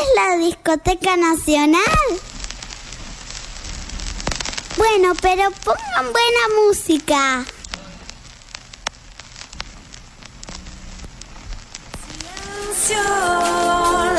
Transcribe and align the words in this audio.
es 0.00 0.08
la 0.16 0.36
discoteca 0.36 1.16
nacional? 1.16 1.82
Bueno, 4.76 5.14
pero 5.20 5.50
pongan 5.64 6.12
buena 6.12 6.42
música. 6.66 7.44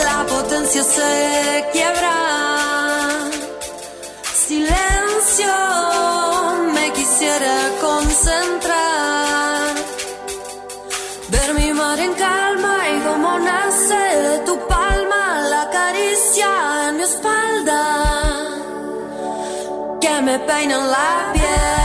la 0.03 0.25
potencia 0.27 0.83
se 0.83 1.65
quiebra. 1.71 3.29
Silencio, 4.47 5.53
me 6.73 6.93
quisiera 6.93 7.71
concentrar. 7.81 9.28
Me 20.29 20.37
peina 20.39 20.75
en 20.75 20.87
la 20.91 21.31
piel. 21.33 21.78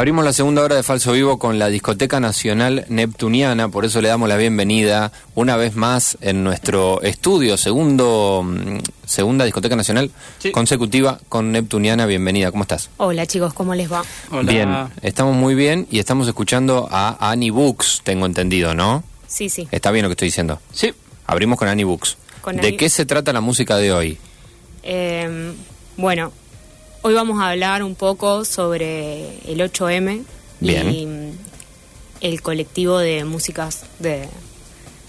Abrimos 0.00 0.24
la 0.24 0.32
segunda 0.32 0.62
hora 0.62 0.76
de 0.76 0.82
Falso 0.82 1.12
Vivo 1.12 1.38
con 1.38 1.58
la 1.58 1.68
Discoteca 1.68 2.20
Nacional 2.20 2.86
Neptuniana, 2.88 3.68
por 3.68 3.84
eso 3.84 4.00
le 4.00 4.08
damos 4.08 4.30
la 4.30 4.38
bienvenida 4.38 5.12
una 5.34 5.58
vez 5.58 5.76
más 5.76 6.16
en 6.22 6.42
nuestro 6.42 7.02
estudio, 7.02 7.58
segundo, 7.58 8.42
mm, 8.42 8.78
segunda 9.04 9.44
Discoteca 9.44 9.76
Nacional 9.76 10.10
Sí. 10.38 10.52
consecutiva 10.52 11.20
con 11.28 11.52
Neptuniana. 11.52 12.06
Bienvenida, 12.06 12.50
¿cómo 12.50 12.62
estás? 12.62 12.88
Hola 12.96 13.26
chicos, 13.26 13.52
¿cómo 13.52 13.74
les 13.74 13.92
va? 13.92 14.02
Hola. 14.30 14.50
Bien, 14.50 14.74
estamos 15.02 15.36
muy 15.36 15.54
bien 15.54 15.86
y 15.90 15.98
estamos 15.98 16.26
escuchando 16.26 16.88
a 16.90 17.18
Annie 17.30 17.50
Books, 17.50 18.00
tengo 18.02 18.24
entendido, 18.24 18.74
¿no? 18.74 19.04
Sí, 19.26 19.50
sí. 19.50 19.68
Está 19.70 19.90
bien 19.90 20.04
lo 20.04 20.08
que 20.08 20.12
estoy 20.14 20.28
diciendo. 20.28 20.60
Sí. 20.72 20.94
Abrimos 21.26 21.58
con 21.58 21.68
Annie 21.68 21.84
Books. 21.84 22.16
Con 22.40 22.56
¿De 22.56 22.68
Annie- 22.68 22.76
qué 22.78 22.88
se 22.88 23.04
trata 23.04 23.34
la 23.34 23.42
música 23.42 23.76
de 23.76 23.92
hoy? 23.92 24.16
Eh, 24.82 25.52
bueno, 25.98 26.32
hoy 27.02 27.14
vamos 27.14 27.40
a 27.40 27.50
hablar 27.50 27.82
un 27.82 27.94
poco 27.94 28.44
sobre 28.44 29.38
el 29.50 29.60
8M 29.60 30.22
Bien. 30.60 30.90
y 30.90 31.06
el 32.26 32.42
colectivo 32.42 32.98
de 32.98 33.24
músicas 33.24 33.84
de, 33.98 34.28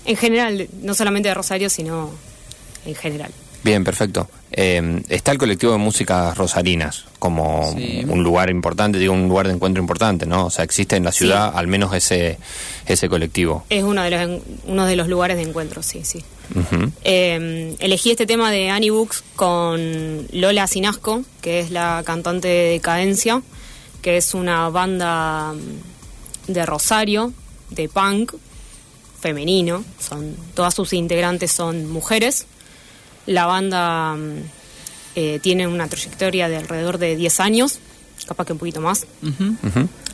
en 0.06 0.16
general, 0.16 0.68
no 0.82 0.94
solamente 0.94 1.30
de 1.30 1.36
Rosario, 1.36 1.70
sino 1.70 2.12
en 2.86 2.96
general. 2.96 3.32
Bien, 3.64 3.84
perfecto. 3.84 4.28
Eh, 4.52 5.04
está 5.10 5.32
el 5.32 5.38
colectivo 5.38 5.72
de 5.74 5.78
músicas 5.78 6.36
rosarinas 6.36 7.06
como 7.20 7.72
Sí. 7.76 8.04
un 8.08 8.24
lugar 8.24 8.50
importante, 8.50 8.98
digo, 8.98 9.14
un 9.14 9.28
lugar 9.28 9.48
de 9.48 9.54
encuentro 9.54 9.82
importante, 9.82 10.26
¿no? 10.26 10.48
O 10.48 10.50
sea, 10.50 10.66
existe 10.66 10.96
en 10.96 11.04
la 11.04 11.12
ciudad 11.12 11.52
al 11.56 11.68
menos 11.68 11.94
ese, 11.94 12.38
ese 12.88 13.08
colectivo. 13.08 13.64
Es 13.70 13.84
uno 13.84 14.02
de 14.02 14.10
los, 14.12 14.42
uno 14.66 14.86
de 14.88 14.96
los 14.96 15.08
lugares 15.08 15.38
de 15.38 15.44
encuentro, 15.44 15.84
sí, 15.84 16.02
sí. 16.04 16.24
Eh, 17.04 17.76
elegí 17.80 18.12
este 18.12 18.26
tema 18.26 18.52
de 18.52 18.70
Annie 18.70 18.90
Books 18.90 19.24
con 19.36 20.28
Lola 20.32 20.68
Sinasco, 20.68 21.24
que 21.42 21.60
es 21.60 21.72
la 21.72 22.04
cantante 22.06 22.48
de 22.48 22.72
Decadencia, 22.72 23.42
que 24.02 24.18
es 24.18 24.34
una 24.34 24.70
banda 24.70 25.54
mm, 25.54 26.52
de 26.52 26.66
Rosario, 26.66 27.34
de 27.70 27.88
punk, 27.88 28.34
femenino. 29.20 29.84
Son, 30.00 30.36
todas 30.54 30.74
sus 30.74 30.94
integrantes 30.94 31.52
son 31.52 31.90
mujeres. 31.90 32.48
La 33.26 33.46
banda 33.46 34.16
mm, 34.16 34.38
eh, 35.16 35.40
tiene 35.42 35.68
una 35.68 35.88
trayectoria 35.88 36.50
de 36.50 36.58
alrededor 36.58 36.98
de 36.98 37.16
10 37.16 37.40
años, 37.40 37.80
capaz 38.28 38.46
que 38.46 38.54
un 38.54 38.60
poquito 38.60 38.82
más. 38.82 39.06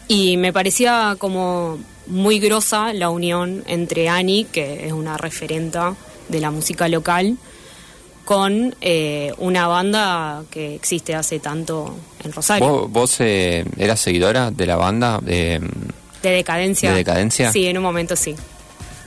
Y 0.07 0.37
me 0.37 0.53
parecía 0.53 1.15
como 1.17 1.79
muy 2.07 2.39
grosa 2.39 2.93
la 2.93 3.09
unión 3.09 3.63
entre 3.67 4.07
Annie, 4.07 4.45
que 4.45 4.87
es 4.87 4.93
una 4.93 5.17
referenta 5.17 5.95
de 6.29 6.39
la 6.39 6.51
música 6.51 6.87
local, 6.87 7.37
con 8.25 8.75
eh, 8.81 9.31
una 9.37 9.67
banda 9.67 10.43
que 10.51 10.75
existe 10.75 11.15
hace 11.15 11.39
tanto 11.39 11.95
en 12.23 12.31
Rosario. 12.33 12.67
¿Vos, 12.67 12.91
vos, 12.91 13.15
eh, 13.19 13.63
eras 13.77 13.99
seguidora 14.01 14.51
de 14.51 14.65
la 14.65 14.75
banda? 14.75 15.19
De, 15.21 15.61
De 16.21 16.29
decadencia. 16.31 16.89
¿De 16.91 16.97
Decadencia? 16.97 17.51
Sí, 17.51 17.65
en 17.67 17.77
un 17.77 17.83
momento 17.83 18.15
sí. 18.15 18.35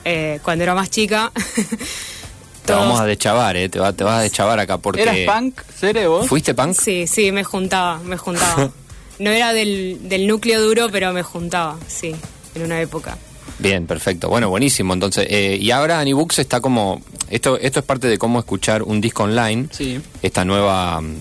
Eh, 0.04 0.40
cuando 0.42 0.64
era 0.64 0.74
más 0.74 0.88
chica. 0.88 1.30
te 2.64 2.72
vamos 2.72 2.98
a 3.00 3.04
deschavar, 3.04 3.56
¿eh? 3.56 3.68
Te, 3.68 3.78
va- 3.78 3.92
te 3.92 4.04
vas 4.04 4.20
a 4.20 4.22
deschavar 4.22 4.58
acá 4.58 4.78
porque... 4.78 5.02
¿Eras 5.02 5.16
punk, 5.26 5.60
Cere, 5.78 6.06
vos? 6.06 6.26
¿Fuiste 6.26 6.54
punk? 6.54 6.74
Sí, 6.74 7.06
sí, 7.06 7.30
me 7.32 7.44
juntaba, 7.44 7.98
me 8.00 8.16
juntaba. 8.16 8.70
No 9.18 9.28
era 9.30 9.52
del, 9.52 9.98
del 10.08 10.26
núcleo 10.26 10.62
duro, 10.62 10.88
pero 10.90 11.12
me 11.12 11.22
juntaba, 11.22 11.76
sí, 11.88 12.16
en 12.54 12.62
una 12.62 12.80
época. 12.80 13.18
Bien, 13.58 13.86
perfecto. 13.86 14.28
Bueno, 14.28 14.48
buenísimo. 14.48 14.94
Entonces, 14.94 15.26
eh, 15.28 15.58
y 15.60 15.70
ahora 15.70 16.00
Annie 16.00 16.14
Books 16.14 16.38
está 16.38 16.60
como... 16.60 17.02
Esto, 17.28 17.58
esto 17.58 17.80
es 17.80 17.84
parte 17.84 18.08
de 18.08 18.18
cómo 18.18 18.38
escuchar 18.38 18.82
un 18.82 19.00
disco 19.00 19.24
online. 19.24 19.68
Sí. 19.70 20.00
Esta 20.22 20.44
nueva... 20.44 21.00
mm, 21.00 21.14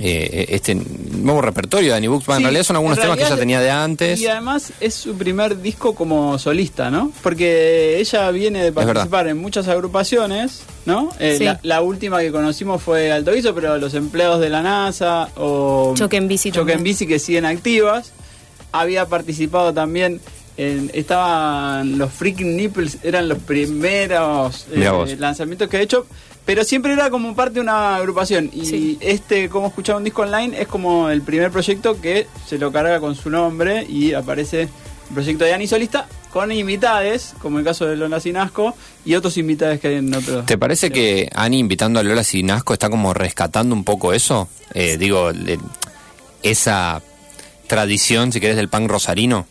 eh, 0.00 0.46
este 0.48 0.74
nuevo 0.74 1.40
repertorio 1.40 1.92
de 1.92 1.96
Annie 1.96 2.08
Books. 2.08 2.26
Bueno, 2.26 2.38
Sí, 2.38 2.42
en 2.42 2.46
realidad 2.48 2.64
son 2.64 2.76
algunos 2.76 2.98
temas 2.98 3.16
que 3.16 3.24
ella 3.24 3.36
tenía 3.36 3.60
de 3.60 3.70
antes. 3.70 4.20
Y 4.20 4.26
además 4.26 4.72
es 4.80 4.92
su 4.94 5.14
primer 5.14 5.62
disco 5.62 5.94
como 5.94 6.36
solista, 6.38 6.90
¿no? 6.90 7.12
Porque 7.22 7.98
ella 8.00 8.28
viene 8.32 8.62
de 8.64 8.72
participar 8.72 9.28
en 9.28 9.38
muchas 9.38 9.68
agrupaciones 9.68 10.62
¿no? 10.84 11.10
Eh, 11.20 11.36
Sí. 11.38 11.44
la, 11.44 11.60
la 11.62 11.80
última 11.80 12.20
que 12.20 12.30
conocimos 12.32 12.82
fue 12.82 13.10
Alto 13.12 13.32
Guiso, 13.32 13.54
pero 13.54 13.78
los 13.78 13.94
empleados 13.94 14.40
de 14.40 14.50
la 14.50 14.62
NASA 14.62 15.28
o 15.36 15.94
Choque 15.96 16.16
en 16.18 16.26
Bici 16.28 16.50
Choque 16.50 16.72
en. 16.72 16.82
Bici 16.82 17.06
que 17.06 17.18
siguen 17.20 17.46
activas. 17.46 18.12
Había 18.72 19.06
participado 19.06 19.72
también, 19.72 20.20
en, 20.56 20.90
estaban 20.94 21.98
los 21.98 22.12
Freaking 22.12 22.56
Nipples, 22.56 22.98
eran 23.02 23.28
los 23.28 23.38
primeros 23.38 24.66
eh, 24.72 25.16
lanzamientos 25.18 25.68
que 25.68 25.78
he 25.78 25.82
hecho, 25.82 26.06
pero 26.44 26.62
siempre 26.64 26.92
era 26.92 27.10
como 27.10 27.34
parte 27.34 27.54
de 27.54 27.60
una 27.60 27.96
agrupación. 27.96 28.50
Y 28.52 28.66
Sí. 28.66 28.98
este, 29.00 29.48
como 29.48 29.68
escuchaba 29.68 29.98
un 29.98 30.04
disco 30.04 30.22
online, 30.22 30.60
es 30.60 30.68
como 30.68 31.08
el 31.08 31.22
primer 31.22 31.50
proyecto 31.50 32.00
que 32.00 32.26
se 32.46 32.58
lo 32.58 32.70
carga 32.72 33.00
con 33.00 33.14
su 33.14 33.30
nombre 33.30 33.84
y 33.88 34.12
aparece 34.12 34.62
el 34.62 34.68
proyecto 35.14 35.44
de 35.44 35.54
Ani 35.54 35.66
Solista 35.66 36.06
con 36.32 36.50
invitades, 36.50 37.34
como 37.40 37.60
el 37.60 37.64
caso 37.64 37.86
de 37.86 37.94
Lola 37.96 38.18
Sinasco, 38.18 38.74
y 39.04 39.14
otros 39.14 39.36
invitades 39.38 39.78
que 39.80 39.86
hay 39.88 39.94
en 39.96 40.12
otros. 40.12 40.44
¿Te 40.46 40.58
parece 40.58 40.90
que 40.90 41.30
Ani 41.32 41.60
invitando 41.60 42.00
a 42.00 42.02
Lola 42.02 42.24
Sinasco 42.24 42.72
está 42.72 42.90
como 42.90 43.14
rescatando 43.14 43.72
un 43.74 43.84
poco 43.84 44.12
eso? 44.12 44.48
Eh, 44.74 44.96
digo, 44.98 45.30
le- 45.30 45.60
esa 46.42 47.00
tradición, 47.68 48.32
si 48.32 48.40
querés, 48.40 48.56
del 48.56 48.68
punk 48.68 48.90
rosarino. 48.90 49.46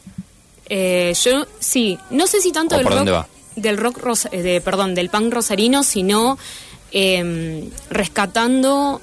Eh, 0.69 1.13
yo 1.23 1.45
sí, 1.59 1.97
no 2.09 2.27
sé 2.27 2.41
si 2.41 2.51
tanto 2.51 2.75
¿O 2.75 2.77
del 2.79 2.87
rock, 2.87 3.27
del 3.55 3.77
rock 3.77 3.97
rosa- 3.97 4.29
eh, 4.31 4.41
de, 4.41 4.61
perdón, 4.61 4.95
del 4.95 5.09
punk 5.09 5.33
rosarino, 5.33 5.83
sino 5.83 6.37
eh, 6.91 7.69
rescatando 7.89 9.01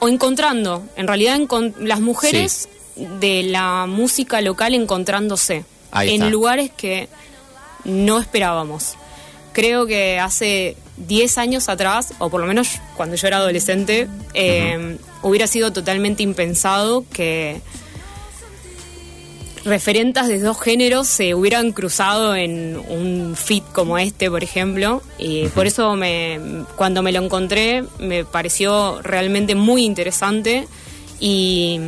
o 0.00 0.08
encontrando, 0.08 0.84
en 0.96 1.08
realidad 1.08 1.38
las 1.80 2.00
mujeres 2.00 2.68
de 2.96 3.42
la 3.42 3.86
música 3.86 4.40
local 4.40 4.74
encontrándose 4.74 5.64
Ahí 5.90 6.10
en 6.10 6.14
está. 6.16 6.30
lugares 6.30 6.70
que 6.76 7.08
no 7.84 8.18
esperábamos. 8.20 8.94
Creo 9.52 9.86
que 9.86 10.18
hace 10.20 10.76
10 10.98 11.38
años 11.38 11.68
atrás, 11.68 12.12
o 12.18 12.30
por 12.30 12.40
lo 12.40 12.46
menos 12.46 12.68
cuando 12.96 13.16
yo 13.16 13.26
era 13.26 13.38
adolescente, 13.38 14.06
eh, 14.34 14.98
hubiera 15.22 15.46
sido 15.48 15.72
totalmente 15.72 16.22
impensado 16.22 17.04
que 17.12 17.60
referentas 19.64 20.28
de 20.28 20.38
dos 20.40 20.60
géneros 20.60 21.06
se 21.06 21.34
hubieran 21.34 21.72
cruzado 21.72 22.34
en 22.34 22.76
un 22.88 23.34
fit 23.36 23.64
como 23.72 23.98
este, 23.98 24.30
por 24.30 24.42
ejemplo. 24.42 25.02
Y 25.18 25.48
por 25.48 25.66
eso 25.66 25.94
me, 25.96 26.40
cuando 26.76 27.02
me 27.02 27.12
lo 27.12 27.22
encontré 27.22 27.84
me 27.98 28.24
pareció 28.24 29.00
realmente 29.02 29.54
muy 29.54 29.84
interesante. 29.84 30.66
Y, 31.20 31.80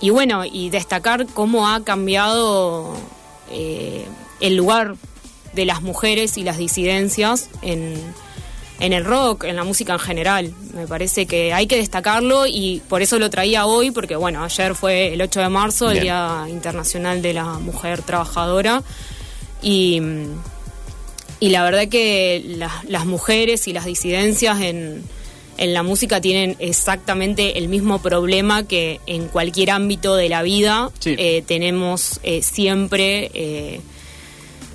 y 0.00 0.10
bueno, 0.10 0.44
y 0.44 0.70
destacar 0.70 1.26
cómo 1.26 1.68
ha 1.68 1.82
cambiado 1.84 2.94
eh, 3.50 4.06
el 4.40 4.56
lugar 4.56 4.96
de 5.54 5.64
las 5.64 5.82
mujeres 5.82 6.36
y 6.36 6.44
las 6.44 6.58
disidencias 6.58 7.48
en, 7.62 7.94
en 8.80 8.92
el 8.92 9.04
rock, 9.04 9.44
en 9.44 9.56
la 9.56 9.64
música 9.64 9.92
en 9.94 9.98
general. 9.98 10.52
Me 10.74 10.86
parece 10.86 11.26
que 11.26 11.52
hay 11.52 11.66
que 11.66 11.76
destacarlo 11.76 12.46
y 12.46 12.80
por 12.88 13.02
eso 13.02 13.18
lo 13.18 13.28
traía 13.30 13.66
hoy, 13.66 13.90
porque 13.90 14.14
bueno, 14.16 14.44
ayer 14.44 14.74
fue 14.74 15.12
el 15.14 15.20
8 15.22 15.40
de 15.40 15.48
marzo, 15.48 15.90
el. 15.90 16.00
Día 16.00 16.44
Internacional 16.48 17.20
de 17.22 17.34
la 17.34 17.44
Mujer 17.44 18.02
Trabajadora. 18.02 18.82
Y, 19.62 20.00
y 21.40 21.48
la 21.50 21.62
verdad 21.64 21.88
que 21.88 22.42
la- 22.56 22.82
las 22.88 23.06
mujeres 23.06 23.66
y 23.68 23.72
las 23.72 23.84
disidencias 23.84 24.60
en, 24.60 25.02
en 25.56 25.74
la 25.74 25.82
música 25.82 26.20
tienen 26.20 26.56
exactamente 26.60 27.58
el 27.58 27.68
mismo 27.68 28.00
problema 28.00 28.62
que 28.62 29.00
en 29.06 29.26
cualquier 29.28 29.70
ámbito 29.70 30.14
de 30.14 30.28
la 30.28 30.42
vida. 30.42 30.90
Sí. 31.00 31.14
Eh, 31.18 31.42
tenemos 31.46 32.20
eh, 32.22 32.42
siempre... 32.42 33.30
eh, 33.34 33.80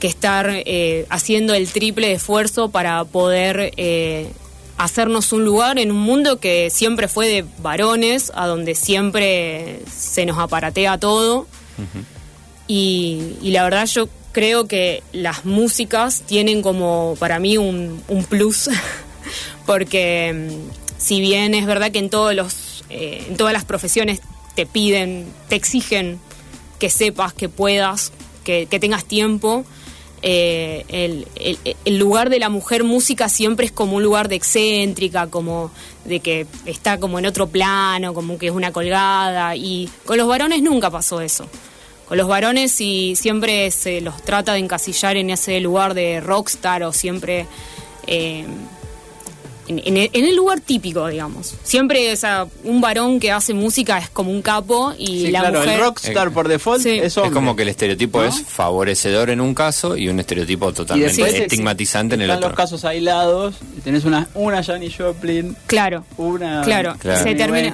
que 0.03 0.07
estar 0.09 0.50
eh, 0.51 1.05
haciendo 1.09 1.53
el 1.53 1.69
triple 1.69 2.07
de 2.07 2.15
esfuerzo 2.15 2.67
para 2.67 3.05
poder 3.05 3.71
eh, 3.77 4.27
hacernos 4.75 5.31
un 5.31 5.45
lugar 5.45 5.79
en 5.79 5.91
un 5.91 5.97
mundo 5.97 6.41
que 6.41 6.69
siempre 6.69 7.07
fue 7.07 7.29
de 7.29 7.45
varones, 7.59 8.29
a 8.35 8.45
donde 8.45 8.75
siempre 8.75 9.79
se 9.89 10.25
nos 10.25 10.39
aparatea 10.39 10.97
todo. 10.97 11.47
y, 12.67 13.38
y 13.41 13.51
la 13.51 13.63
verdad 13.63 13.85
yo 13.85 14.09
creo 14.33 14.67
que 14.67 15.03
las 15.13 15.45
músicas 15.45 16.23
tienen 16.23 16.61
como 16.61 17.15
para 17.17 17.39
mí 17.39 17.57
un, 17.57 18.03
un 18.09 18.25
plus, 18.25 18.69
porque 19.65 20.49
mm, 20.51 21.01
si 21.01 21.21
bien 21.21 21.53
es 21.53 21.65
verdad 21.65 21.94
que 21.94 21.99
en 21.99 22.09
todos 22.09 22.35
los 22.35 22.83
eh, 22.89 23.23
en 23.29 23.38
todas 23.38 23.53
las 23.53 23.63
profesiones 23.63 24.19
te 24.53 24.65
piden, 24.65 25.27
te 25.47 25.56
exigen 25.56 26.19
que 26.77 26.89
sepas, 26.89 27.31
que 27.31 27.47
puedas, 27.47 28.11
que, 28.44 28.67
que 28.69 28.81
tengas 28.81 29.06
tiempo. 29.06 29.63
Eh, 30.25 31.25
el, 31.83 31.99
lugar 31.99 32.29
de 32.29 32.39
la 32.39 32.47
mujer 32.47 32.85
música 32.85 33.27
siempre 33.27 33.65
es 33.65 33.73
como 33.73 33.97
un 33.97 34.03
lugar 34.03 34.29
de 34.29 34.35
excéntrica, 34.35 35.27
como 35.27 35.69
de 36.05 36.21
que 36.21 36.47
está 36.65 36.97
como 36.97 37.19
en 37.19 37.25
otro 37.25 37.47
plano, 37.47 38.13
como 38.13 38.37
que 38.37 38.47
es 38.47 38.53
una 38.53 38.71
colgada. 38.71 39.55
Y 39.57 39.89
con 40.05 40.17
los 40.17 40.27
varones 40.27 40.61
nunca 40.61 40.89
pasó 40.89 41.19
eso. 41.19 41.45
Con 42.07 42.17
los 42.17 42.27
varones 42.29 42.79
y 42.79 43.17
siempre 43.17 43.69
se 43.71 43.99
los 43.99 44.21
trata 44.23 44.53
de 44.53 44.59
encasillar 44.59 45.17
en 45.17 45.29
ese 45.29 45.59
lugar 45.59 45.93
de 45.93 46.21
rockstar 46.21 46.83
o 46.83 46.93
siempre 46.93 47.45
eh, 48.07 48.45
en, 49.68 49.80
en 49.86 49.98
el- 49.98 50.10
en 50.13 50.25
el 50.25 50.36
lugar 50.36 50.60
típico, 50.62 51.07
digamos. 51.07 51.56
Siempre 51.63 52.12
o 52.12 52.15
sea, 52.15 52.48
un 52.63 52.81
varón 52.81 53.19
que 53.19 53.31
hace 53.31 53.54
música 53.54 53.98
es 53.98 54.10
como 54.10 54.31
un 54.31 54.42
capo 54.42 54.94
y 54.98 55.25
Sí, 55.25 55.31
la 55.31 55.39
claro, 55.42 55.60
mujer... 55.60 55.74
el 55.75 55.80
rockstar 55.81 56.31
por 56.31 56.48
default 56.48 56.81
Sí. 56.83 56.89
es 56.92 57.04
Es 57.06 57.18
hombre. 57.18 57.33
como 57.33 57.56
que 57.56 57.63
el 57.63 57.69
estereotipo 57.69 58.19
¿No? 58.21 58.27
es 58.27 58.44
favorecedor 58.48 59.30
en 59.30 59.42
un 59.42 59.54
caso 59.54 59.95
y 59.98 60.10
un 60.10 60.19
estereotipo 60.19 60.71
totalmente 60.74 61.13
después 61.15 61.33
estigmatizante 61.42 62.15
en 62.15 62.21
el 62.21 62.30
están 62.30 62.38
otro. 62.38 62.50
los 62.50 62.57
casos 62.57 62.86
aislados, 62.86 63.56
y 63.77 63.81
tenés 63.81 64.06
una, 64.06 64.27
una 64.33 64.63
Janis 64.63 64.95
Joplin, 64.98 65.56
Claro. 65.68 66.04
una 66.18 66.62
Claro, 66.63 66.95
Claro. 67.00 67.24
se 67.24 67.36
termina. 67.36 67.74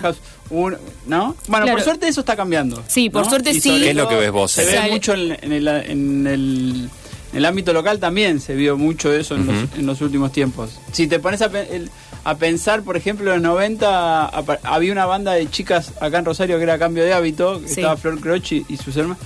Un- 0.51 0.75
¿no? 1.06 1.35
Bueno, 1.47 1.65
Claro. 1.65 1.71
por 1.74 1.81
suerte 1.83 2.07
eso 2.07 2.21
está 2.21 2.35
cambiando. 2.35 2.83
Sí, 2.88 3.09
por 3.12 3.24
¿no? 3.24 3.30
suerte 3.30 3.51
Y 3.51 3.62
sí. 3.62 3.81
¿Qué 3.81 3.92
es 3.92 3.95
lo 3.95 4.07
que 4.09 4.15
ves 4.15 4.31
vos, 4.31 4.51
Se 4.51 4.65
ve 4.65 4.89
mucho 4.92 5.13
en, 5.13 5.38
en 5.42 5.51
el, 5.53 5.68
en, 5.68 6.27
el, 6.27 6.89
en 7.31 7.37
el 7.37 7.45
ámbito 7.45 7.73
local 7.73 7.99
también, 7.99 8.39
se 8.39 8.55
vio 8.55 8.77
mucho 8.77 9.13
eso 9.13 9.35
en, 9.35 9.45
los, 9.47 9.55
en 9.77 9.85
los 9.85 10.01
últimos 10.01 10.31
tiempos. 10.31 10.79
Si 10.91 11.07
te 11.07 11.19
pones 11.19 11.41
a, 11.41 11.49
pe- 11.49 11.75
el- 11.75 11.89
a 12.23 12.35
pensar, 12.37 12.81
por 12.83 12.97
ejemplo, 12.97 13.33
en 13.33 13.41
los 13.41 13.51
90 13.53 14.25
apa- 14.25 14.59
había 14.63 14.91
una 14.91 15.05
banda 15.05 15.33
de 15.33 15.49
chicas 15.49 15.93
acá 16.01 16.17
en 16.19 16.25
Rosario 16.25 16.57
que 16.57 16.63
era 16.63 16.77
Cambio 16.79 17.03
de 17.03 17.13
Hábito, 17.13 17.61
que 17.61 17.67
Sí. 17.67 17.73
estaba 17.81 17.97
Flor 17.97 18.19
Croce 18.19 18.55
y, 18.55 18.65
y 18.69 18.77
sus 18.77 18.95
hermanas, 18.97 19.19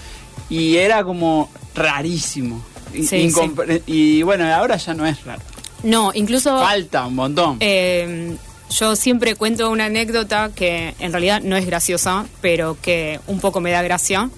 y 0.49 0.75
era 0.77 1.03
como 1.03 1.49
rarísimo. 1.75 2.63
Y- 2.93 3.05
Sí, 3.05 3.15
incompre- 3.31 3.81
Y 3.87 4.21
bueno, 4.23 4.45
ahora 4.53 4.77
ya 4.77 4.93
no 4.93 5.05
es 5.05 5.23
raro. 5.25 5.41
No, 5.83 6.11
incluso... 6.13 6.59
Falta 6.59 7.07
un 7.07 7.15
montón. 7.15 7.57
Eh, 7.59 8.35
yo 8.69 8.95
siempre 8.95 9.35
cuento 9.35 9.69
una 9.69 9.85
anécdota 9.85 10.51
que 10.55 10.93
en 10.99 11.11
realidad 11.11 11.41
no 11.41 11.55
es 11.57 11.65
graciosa, 11.65 12.25
pero 12.41 12.77
que 12.81 13.19
un 13.27 13.39
poco 13.39 13.59
me 13.61 13.71
da 13.71 13.81
gracia. 13.81 14.29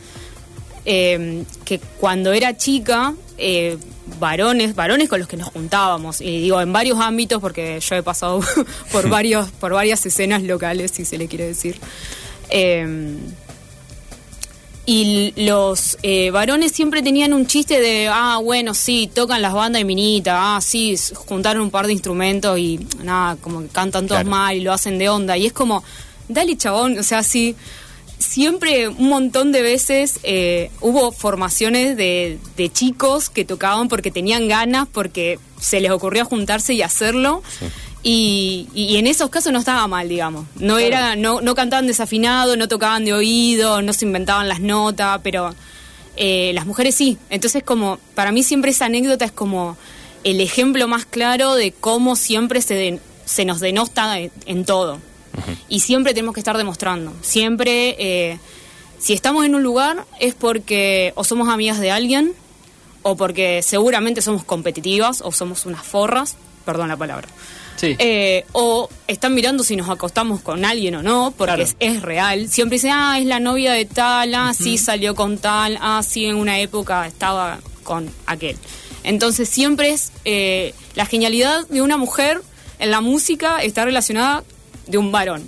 Eh, 0.86 1.44
que 1.63 1.80
cuando 2.00 2.32
era 2.34 2.56
chica, 2.58 3.13
eh, 3.38 3.77
varones, 4.20 4.75
varones 4.75 5.10
con 5.10 5.20
los 5.20 5.27
que 5.27 5.38
nos 5.38 5.50
juntábamos, 5.50 6.22
y 6.22 6.42
digo 6.42 6.62
en 6.62 6.72
varios 6.72 7.00
ámbitos, 7.00 7.42
porque 7.42 7.80
yo 7.80 7.96
he 7.96 8.04
pasado 8.04 8.42
por 8.92 9.10
varios, 9.10 9.50
por 9.51 9.74
varias 9.74 10.06
escenas 10.06 10.44
locales, 10.44 10.92
si 10.92 11.06
se 11.06 11.18
le 11.18 11.27
quiere 11.27 11.48
decir. 11.48 11.77
Eh, 12.50 13.18
y 14.88 15.34
los 15.36 15.98
eh, 16.04 16.30
varones 16.30 16.72
siempre 16.72 17.01
tenían 17.01 17.34
un 17.34 17.48
chiste 17.48 17.80
de, 17.80 18.08
ah, 18.08 18.39
bueno, 18.44 18.75
sí, 18.75 19.10
tocan 19.12 19.42
las 19.42 19.54
bandas 19.54 19.80
de 19.80 19.84
minita, 19.86 20.56
ah, 20.56 20.62
sí, 20.62 20.96
juntaron 21.15 21.63
un 21.63 21.72
par 21.72 21.88
de 21.88 21.94
instrumentos 21.94 22.60
y 22.60 22.86
nada, 23.04 23.36
como 23.38 23.62
que 23.63 23.68
cantan 23.70 24.06
todos 24.06 24.22
Claro. 24.22 24.30
mal 24.30 24.56
y 24.56 24.62
lo 24.62 24.72
hacen 24.72 25.00
de 25.00 25.10
onda. 25.10 25.38
Y 25.38 25.48
es 25.48 25.54
como, 25.54 25.84
dale 26.27 26.56
chabón, 26.56 27.00
o 27.00 27.04
sea, 27.04 27.24
sí, 27.24 27.56
siempre 28.20 28.88
un 28.88 29.10
montón 29.10 29.52
de 29.52 29.62
veces 29.62 30.20
eh, 30.24 30.72
hubo 30.82 31.12
formaciones 31.12 31.98
de, 31.98 32.38
de 32.58 32.72
chicos 32.72 33.30
que 33.30 33.46
tocaban 33.46 33.88
porque 33.88 34.12
tenían 34.12 34.48
ganas, 34.48 34.88
porque 34.92 35.40
se 35.60 35.80
les 35.82 35.92
ocurrió 35.92 36.26
juntarse 36.26 36.74
y 36.74 36.82
hacerlo. 36.82 37.42
Y, 38.08 38.68
y 38.76 38.98
en 38.98 39.08
esos 39.08 39.30
casos 39.32 39.52
no 39.52 39.58
estaba 39.60 39.88
mal, 39.88 40.08
digamos. 40.08 40.46
No 40.58 40.78
era, 40.78 41.16
no, 41.16 41.42
no 41.42 41.56
cantaban 41.56 41.88
desafinado, 41.88 42.56
no 42.56 42.68
tocaban 42.68 43.04
de 43.04 43.14
oído, 43.14 43.82
no 43.82 43.94
se 43.94 44.06
inventaban 44.06 44.48
las 44.48 44.60
notas, 44.60 45.20
pero 45.24 45.56
eh, 46.16 46.52
las 46.54 46.68
mujeres 46.68 46.94
sí. 46.94 47.18
Entonces, 47.32 47.64
como, 47.64 47.98
para 48.14 48.32
mí 48.32 48.44
siempre 48.44 48.72
esa 48.72 48.86
anécdota 48.86 49.26
es 49.26 49.32
como 49.32 49.76
el 50.24 50.40
ejemplo 50.40 50.88
más 50.88 51.06
claro 51.06 51.56
de 51.56 51.72
cómo 51.72 52.16
siempre 52.16 52.62
se, 52.62 52.76
de- 52.76 53.00
se 53.26 53.44
nos 53.44 53.60
denosta 53.60 54.20
en, 54.20 54.32
en 54.46 54.66
todo. 54.66 55.00
Y 55.70 55.80
siempre 55.82 56.13
tenemos 56.13 56.34
que 56.34 56.39
estar 56.42 56.58
demostrando. 56.58 57.13
Siempre, 57.22 57.96
eh, 58.00 58.39
si 59.00 59.13
estamos 59.13 59.46
en 59.46 59.56
un 59.56 59.63
lugar, 59.63 60.06
es 60.20 60.34
porque 60.36 61.12
o 61.15 61.24
somos 61.24 61.50
amigas 61.50 61.80
de 61.80 61.92
alguien, 61.92 62.34
o 63.04 63.15
porque 63.15 63.62
seguramente 63.62 64.22
somos 64.22 64.44
competitivas, 64.44 65.22
o 65.22 65.32
somos 65.32 65.65
unas 65.65 65.84
forras, 65.86 66.36
perdón 66.65 66.88
la 66.89 66.98
palabra. 66.98 67.27
sí. 67.77 67.96
Eh, 68.00 68.46
o 68.54 68.89
están 69.08 69.34
mirando 69.36 69.63
si 69.63 69.75
nos 69.75 69.89
acostamos 69.89 70.42
con 70.42 70.63
alguien 70.65 70.96
o 70.96 71.04
no, 71.04 71.34
porque 71.38 71.54
Claro. 71.56 71.63
es, 71.63 71.75
es 71.80 72.01
real. 72.01 72.48
Siempre 72.50 72.77
dicen, 72.77 72.92
ah, 72.94 73.20
es 73.20 73.25
la 73.25 73.39
novia 73.39 73.74
de 73.74 73.86
tal, 73.86 74.34
ah, 74.34 74.54
sí 74.58 74.77
salió 74.77 75.13
con 75.13 75.38
tal, 75.38 75.77
ah, 75.82 76.01
sí 76.01 76.25
en 76.25 76.36
una 76.36 76.60
época 76.60 77.06
estaba 77.06 77.60
con 77.84 78.10
aquel. 78.25 78.58
Entonces 79.04 79.48
siempre 79.50 79.92
es 79.92 80.12
eh, 80.24 80.74
la 80.96 81.06
genialidad 81.06 81.68
de 81.68 81.84
una 81.84 81.98
mujer 81.98 82.42
en 82.80 82.89
la 82.89 83.01
música 83.01 83.62
está 83.62 83.86
relacionada 83.86 84.44
de 84.88 84.98
un 84.98 85.12
varón. 85.12 85.44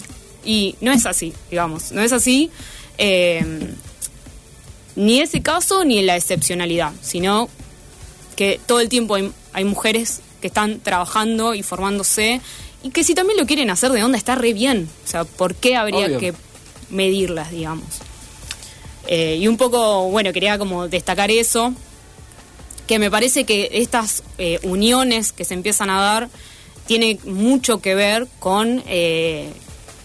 Y 0.46 0.76
no 0.82 0.92
es 0.92 1.06
así, 1.06 1.34
digamos, 1.50 1.92
no 1.92 2.02
es 2.02 2.12
así. 2.14 2.50
eh, 2.98 3.74
ni 4.96 5.20
ese 5.22 5.42
caso 5.42 5.86
ni 5.86 6.02
la 6.02 6.16
excepcionalidad, 6.16 6.92
sino 7.02 7.50
que 8.36 8.60
todo 8.66 8.80
el 8.80 8.90
tiempo 8.90 9.14
hay, 9.16 9.32
hay 9.54 9.64
mujeres 9.64 10.22
que 10.42 10.48
están 10.48 10.80
trabajando 10.80 11.54
y 11.54 11.62
formándose 11.62 12.42
y 12.84 12.90
que 12.90 13.04
si 13.04 13.14
también 13.14 13.38
lo 13.40 13.46
quieren 13.46 13.70
hacer 13.70 13.92
de 13.92 14.04
onda 14.04 14.18
está 14.18 14.36
re 14.36 14.54
bien. 14.54 14.90
O 15.06 15.08
sea, 15.08 15.24
¿por 15.24 15.54
qué 15.54 15.76
habría 15.76 16.08
Obvio. 16.08 16.20
que 16.20 16.34
medirlas, 16.90 17.52
digamos? 17.52 17.86
Eh, 19.08 19.38
y 19.40 19.48
un 19.48 19.58
poco, 19.58 20.10
bueno, 20.10 20.34
quería 20.34 20.58
como 20.58 20.88
destacar 20.88 21.30
eso, 21.32 21.74
que 22.88 22.98
me 23.00 23.12
parece 23.12 23.46
que 23.46 23.70
estas 23.74 24.24
eh, 24.38 24.60
uniones 24.64 25.32
que 25.32 25.46
se 25.46 25.54
empiezan 25.54 25.90
a 25.90 26.02
dar 26.02 26.30
tiene 26.88 27.20
mucho 27.26 27.80
que 27.80 27.94
ver 27.96 28.28
con 28.40 28.82
eh, 28.88 29.52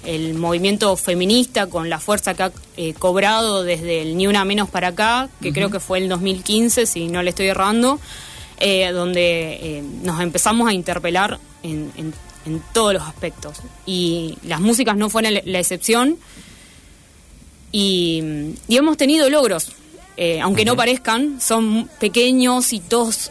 el 0.05 0.35
movimiento 0.35 0.97
feminista, 0.97 1.67
con 1.69 1.89
la 1.89 1.99
fuerza 2.01 2.35
que 2.35 2.43
ha 2.43 2.53
eh, 2.77 2.93
cobrado 2.99 3.63
desde 3.63 4.03
el 4.03 4.17
Ni 4.17 4.27
Una 4.27 4.45
Menos 4.45 4.69
para 4.69 4.89
acá, 4.89 5.29
que 5.41 5.53
creo 5.53 5.71
que 5.71 5.81
fue 5.81 5.99
el 5.99 6.09
2015, 6.09 6.87
si 6.87 7.07
no 7.09 7.23
le 7.23 7.31
estoy 7.31 7.47
errando, 7.47 8.01
eh, 8.59 8.91
donde 8.93 9.83
nos 10.03 10.21
empezamos 10.21 10.69
a 10.69 10.73
interpelar 10.73 11.39
en, 11.63 11.91
en- 11.97 12.15
en 12.45 12.61
todos 12.73 12.93
los 12.95 13.03
aspectos. 13.05 13.59
Y 13.87 14.37
las 14.45 14.61
músicas 14.61 14.97
no 14.97 15.09
fueron 15.09 15.35
la- 15.45 15.59
excepción. 15.61 16.19
Y, 17.71 18.23
y 18.69 18.77
hemos 18.77 18.97
tenido 18.97 19.31
logros, 19.31 19.69
aunque 20.43 20.65
no 20.65 20.77
parezcan, 20.77 21.41
son 21.41 21.89
pequeños 22.01 22.73
y 22.73 22.81
todos 22.81 23.31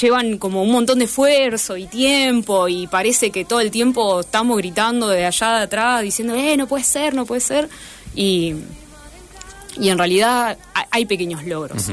llevan 0.00 0.38
como 0.38 0.62
un 0.62 0.70
montón 0.70 0.98
de 0.98 1.04
esfuerzo 1.04 1.76
y 1.76 1.86
tiempo 1.86 2.68
y 2.68 2.86
parece 2.86 3.30
que 3.30 3.44
todo 3.44 3.60
el 3.60 3.70
tiempo 3.70 4.20
estamos 4.20 4.56
gritando 4.56 5.08
de 5.08 5.26
allá 5.26 5.58
de 5.58 5.62
atrás 5.64 6.02
diciendo, 6.02 6.34
eh, 6.34 6.56
no 6.56 6.66
puede 6.66 6.84
ser, 6.84 7.14
no 7.14 7.26
puede 7.26 7.40
ser. 7.40 7.68
Y, 8.14 8.54
y 9.78 9.88
en 9.88 9.98
realidad 9.98 10.56
hay, 10.90 11.04
pequeños 11.06 11.44
logros. 11.44 11.90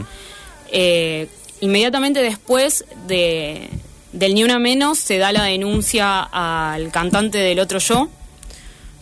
Eh, 0.72 1.28
inmediatamente 1.60 2.22
después 2.22 2.86
de, 3.08 3.70
del 4.14 4.36
Ni 4.36 4.44
Una 4.44 4.60
Menos 4.60 4.98
se 5.00 5.18
da 5.18 5.32
la 5.32 5.44
denuncia 5.44 6.22
al 6.22 6.92
cantante 6.92 7.38
del 7.38 7.60
otro 7.60 7.80
yo. 7.80 8.10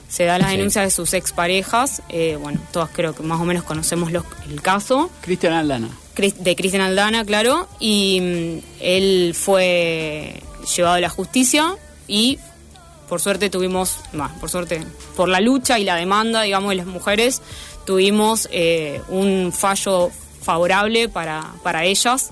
Se 0.09 0.25
da 0.25 0.37
la 0.39 0.49
Sí. 0.49 0.57
denuncia 0.57 0.81
de 0.81 0.89
sus 0.91 1.13
exparejas. 1.13 2.01
Eh, 2.09 2.35
bueno, 2.41 2.59
todas 2.73 2.89
creo 2.91 3.13
que 3.15 3.23
más 3.23 3.39
o 3.39 3.45
menos 3.45 3.63
conocemos 3.63 4.11
los- 4.11 4.25
el 4.49 4.61
caso. 4.61 5.09
Cristian 5.21 5.53
Aldana. 5.53 5.89
De 6.39 6.55
Cristian 6.55 6.81
Aldana, 6.81 7.23
claro, 7.23 7.69
y 7.79 8.19
mm, 8.21 8.65
él 8.81 9.33
fue 9.39 10.41
llevado 10.75 10.95
a 10.95 10.99
la 10.99 11.09
justicia 11.09 11.75
y 12.07 12.39
por 13.07 13.21
suerte 13.21 13.49
tuvimos, 13.49 13.97
más, 14.13 14.31
por 14.39 14.49
suerte, 14.49 14.83
por 15.15 15.29
la 15.29 15.39
lucha 15.39 15.79
y 15.79 15.83
la 15.85 15.95
demanda, 15.95 16.41
digamos, 16.41 16.71
de 16.71 16.75
las 16.75 16.85
mujeres, 16.87 17.41
tuvimos 17.85 18.49
eh, 18.51 19.01
un 19.07 19.53
fallo 19.55 20.11
favorable 20.41 21.07
para, 21.07 21.53
para 21.63 21.85
ellas 21.85 22.31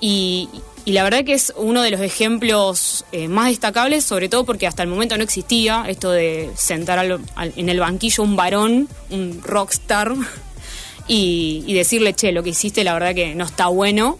y, 0.00 0.48
y 0.84 0.92
la 0.92 1.02
verdad 1.04 1.24
que 1.24 1.34
es 1.34 1.52
uno 1.56 1.82
de 1.82 1.90
los 1.90 2.00
ejemplos 2.00 3.04
eh, 3.12 3.28
más 3.28 3.48
destacables, 3.48 4.04
sobre 4.04 4.28
todo 4.28 4.44
porque 4.44 4.66
hasta 4.66 4.82
el 4.82 4.88
momento 4.88 5.16
no 5.16 5.22
existía 5.24 5.84
esto 5.88 6.10
de 6.10 6.50
sentar 6.56 6.98
al- 6.98 7.20
al- 7.36 7.52
en 7.56 7.68
el 7.68 7.80
banquillo 7.80 8.22
un 8.22 8.36
varón, 8.36 8.88
un 9.10 9.40
rockstar, 9.42 10.12
y, 11.08 11.64
y 11.66 11.74
decirle, 11.74 12.14
che, 12.14 12.32
lo 12.32 12.42
que 12.42 12.50
hiciste 12.50 12.84
la 12.84 12.92
verdad 12.94 13.14
que 13.14 13.34
no 13.34 13.44
está 13.44 13.66
bueno. 13.68 14.18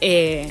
Eh, 0.00 0.50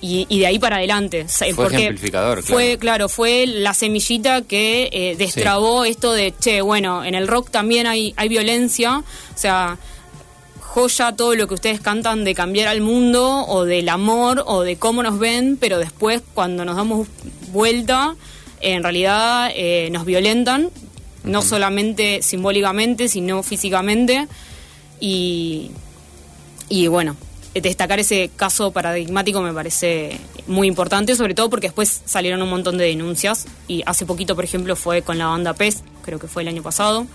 y, 0.00 0.26
y 0.28 0.40
de 0.40 0.46
ahí 0.46 0.58
para 0.58 0.76
adelante. 0.76 1.26
Fue 1.28 1.54
porque 1.54 1.76
ejemplificador, 1.76 2.42
Fue, 2.42 2.64
claro. 2.64 2.78
claro, 2.80 3.08
fue 3.08 3.46
la 3.46 3.72
semillita 3.72 4.42
que 4.42 4.88
eh, 4.92 5.14
destrabó 5.16 5.84
esto 5.84 6.12
de, 6.12 6.34
che, 6.40 6.60
bueno, 6.60 7.04
en 7.04 7.14
el 7.14 7.28
rock 7.28 7.50
también 7.50 7.86
hay, 7.86 8.12
hay 8.16 8.28
violencia. 8.28 8.98
O 8.98 9.38
sea, 9.38 9.78
joya 10.72 11.12
todo 11.12 11.34
lo 11.34 11.46
que 11.48 11.54
ustedes 11.54 11.80
cantan 11.82 12.24
de 12.24 12.34
cambiar 12.34 12.66
al 12.68 12.80
mundo 12.80 13.44
o 13.46 13.66
del 13.66 13.90
amor 13.90 14.42
o 14.46 14.62
de 14.62 14.76
cómo 14.76 15.02
nos 15.02 15.18
ven, 15.18 15.58
pero 15.60 15.78
después 15.78 16.22
cuando 16.32 16.64
nos 16.64 16.76
damos 16.76 17.08
vuelta, 17.52 18.16
en 18.62 18.82
realidad 18.82 19.50
eh, 19.54 19.90
nos 19.92 20.06
violentan, 20.06 20.70
no 21.24 21.42
solamente 21.42 22.22
simbólicamente, 22.22 23.08
sino 23.08 23.42
físicamente. 23.42 24.28
Y, 24.98 25.72
y 26.70 26.86
bueno, 26.86 27.16
destacar 27.52 28.00
ese 28.00 28.30
caso 28.34 28.70
paradigmático 28.70 29.42
me 29.42 29.52
parece 29.52 30.18
muy 30.46 30.68
importante, 30.68 31.14
sobre 31.16 31.34
todo 31.34 31.50
porque 31.50 31.66
después 31.66 32.00
salieron 32.06 32.40
un 32.40 32.48
montón 32.48 32.78
de 32.78 32.86
denuncias 32.86 33.44
y 33.68 33.82
hace 33.84 34.06
poquito, 34.06 34.34
por 34.34 34.44
ejemplo, 34.44 34.74
fue 34.74 35.02
con 35.02 35.18
la 35.18 35.26
banda 35.26 35.52
PES, 35.52 35.82
creo 36.02 36.18
que 36.18 36.28
fue 36.28 36.42
el 36.42 36.48
año 36.48 36.62
pasado. 36.62 37.06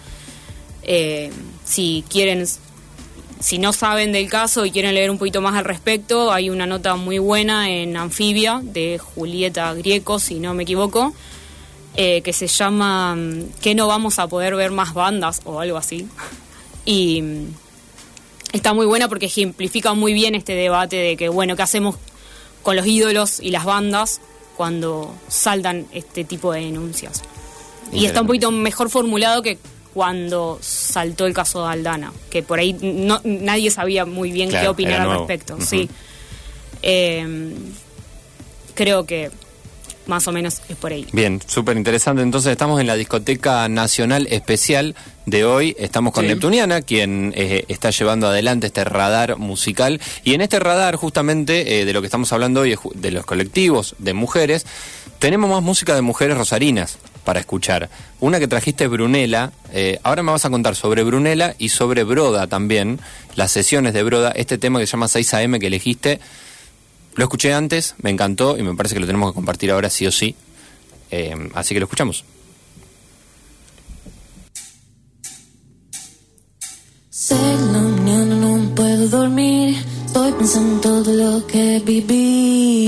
Eh, 0.84 1.32
si 1.66 2.06
quieren, 2.08 2.46
si 3.40 3.60
no 3.60 3.74
saben 3.74 4.12
del 4.12 4.30
caso 4.30 4.66
y 4.66 4.72
quieren 4.72 4.94
leer 4.94 5.12
un 5.12 5.18
poquito 5.18 5.42
más 5.42 5.56
al 5.56 5.66
respecto, 5.66 6.32
hay 6.32 6.50
una 6.50 6.66
nota 6.66 6.96
muy 6.96 7.20
buena 7.20 7.70
en 7.70 7.96
Anfibia 7.96 8.62
de 8.64 8.98
Julieta 8.98 9.74
Grieco, 9.74 10.20
si 10.20 10.40
no 10.40 10.54
me 10.54 10.64
equivoco, 10.64 11.14
eh, 11.96 12.22
que 12.22 12.34
se 12.34 12.48
llama 12.48 13.16
mm, 13.16 13.44
¿Qué 13.62 13.76
no 13.76 13.88
vamos 13.88 14.20
a 14.20 14.28
poder 14.28 14.56
ver 14.56 14.72
más 14.72 14.94
bandas? 14.94 15.42
o 15.46 15.60
algo 15.60 15.78
así. 15.78 16.08
Y 16.90 17.22
mm, 17.22 17.48
está 18.54 18.74
muy 18.74 18.86
buena 18.86 19.10
porque 19.10 19.26
ejemplifica 19.26 19.94
muy 19.94 20.14
bien 20.14 20.36
este 20.36 20.54
debate 20.54 20.96
de 20.96 21.18
que, 21.18 21.28
bueno, 21.28 21.58
¿qué 21.58 21.64
hacemos 21.64 21.98
con 22.64 22.78
los 22.78 22.88
ídolos 22.88 23.42
y 23.42 23.52
las 23.52 23.66
bandas 23.66 24.22
cuando 24.56 25.14
saltan 25.28 25.86
este 25.92 26.24
tipo 26.24 26.54
de 26.54 26.62
denuncias? 26.62 27.24
Y 27.92 28.06
está 28.06 28.22
un 28.22 28.28
poquito 28.28 28.52
mejor 28.52 28.90
formulado 28.90 29.42
que 29.42 29.58
cuando 29.98 30.60
saltó 30.62 31.26
el 31.26 31.34
caso 31.34 31.66
de 31.66 31.72
Aldana, 31.74 32.14
que 32.30 32.44
por 32.44 32.60
ahí 32.60 32.78
no, 32.80 33.20
nadie 33.24 33.72
sabía 33.72 34.06
muy 34.06 34.32
bien 34.32 34.48
Claro, 34.50 34.64
qué 34.66 34.70
opinar 34.70 35.02
al 35.02 35.18
respecto. 35.18 35.58
Sí. 35.60 35.90
Eh, 36.84 37.56
creo 38.76 39.08
que 39.08 39.32
más 40.06 40.28
o 40.28 40.32
menos 40.32 40.62
es 40.70 40.76
por 40.78 40.92
ahí. 40.92 41.08
Bien, 41.14 41.42
súper 41.48 41.78
interesante. 41.78 42.22
Entonces 42.22 42.52
estamos 42.52 42.80
en 42.80 42.86
la 42.86 42.96
discoteca 42.96 43.68
nacional 43.70 44.28
especial 44.30 44.94
de 45.26 45.46
hoy. 45.46 45.76
Estamos 45.80 46.14
con 46.14 46.26
Sí. 46.26 46.30
Neptuniana, 46.30 46.84
quien 46.84 47.34
eh, 47.36 47.66
está 47.68 47.90
llevando 47.90 48.28
adelante 48.28 48.68
este 48.68 48.84
radar 48.84 49.38
musical. 49.38 50.00
Y 50.24 50.36
en 50.36 50.42
este 50.42 50.60
radar, 50.60 50.96
justamente, 50.96 51.82
eh, 51.82 51.86
de 51.86 51.94
lo 51.94 52.02
que 52.02 52.06
estamos 52.08 52.32
hablando 52.34 52.62
hoy, 52.62 52.74
es 52.74 52.80
de 52.94 53.10
los 53.10 53.26
colectivos 53.26 53.96
de 53.98 54.14
mujeres, 54.14 54.68
tenemos 55.20 55.50
más 55.50 55.62
música 55.64 55.96
de 55.96 56.02
mujeres 56.02 56.38
rosarinas 56.38 56.98
para 57.24 57.40
escuchar. 57.40 57.90
Una 58.20 58.40
que 58.40 58.48
trajiste 58.48 58.86
es 58.86 58.90
Brunella. 58.90 59.52
Eh, 59.74 60.00
ahora 60.04 60.24
me 60.24 60.32
vas 60.32 60.46
a 60.46 60.50
contar 60.50 60.76
sobre 60.76 61.04
Brunella 61.04 61.56
y 61.58 61.70
sobre 61.70 62.04
Broda 62.04 62.48
también, 62.48 63.00
las 63.36 63.52
sesiones 63.52 63.94
de 63.94 64.04
Broda. 64.04 64.32
Este 64.32 64.58
tema 64.58 64.80
que 64.80 64.88
se 64.88 64.94
llama 64.94 65.08
6 65.08 65.34
AM 65.34 65.60
que 65.60 65.68
elegiste. 65.68 66.20
Lo 67.16 67.24
escuché 67.24 67.54
antes, 67.54 67.96
me 68.02 68.12
encantó 68.12 68.58
y 68.58 68.64
me 68.64 68.76
parece 68.76 68.96
que 68.96 69.02
lo 69.02 69.08
tenemos 69.08 69.32
que 69.32 69.36
compartir 69.36 69.72
ahora 69.72 69.90
sí 69.90 70.06
o 70.08 70.12
sí. 70.12 70.36
Eh, 71.12 71.36
así 71.54 71.74
que 71.74 71.80
lo 71.80 71.86
escuchamos. 71.86 72.24
Seis 77.10 77.42
de 77.42 77.72
la 77.74 77.82
mañana 77.82 78.36
no 78.36 78.76
puedo 78.76 79.10
dormir. 79.10 79.76
Estoy 80.06 80.32
pensando 80.34 80.76
en 80.76 80.82
todo 80.82 81.12
lo 81.14 81.48
que 81.48 81.82
viví. 81.84 82.88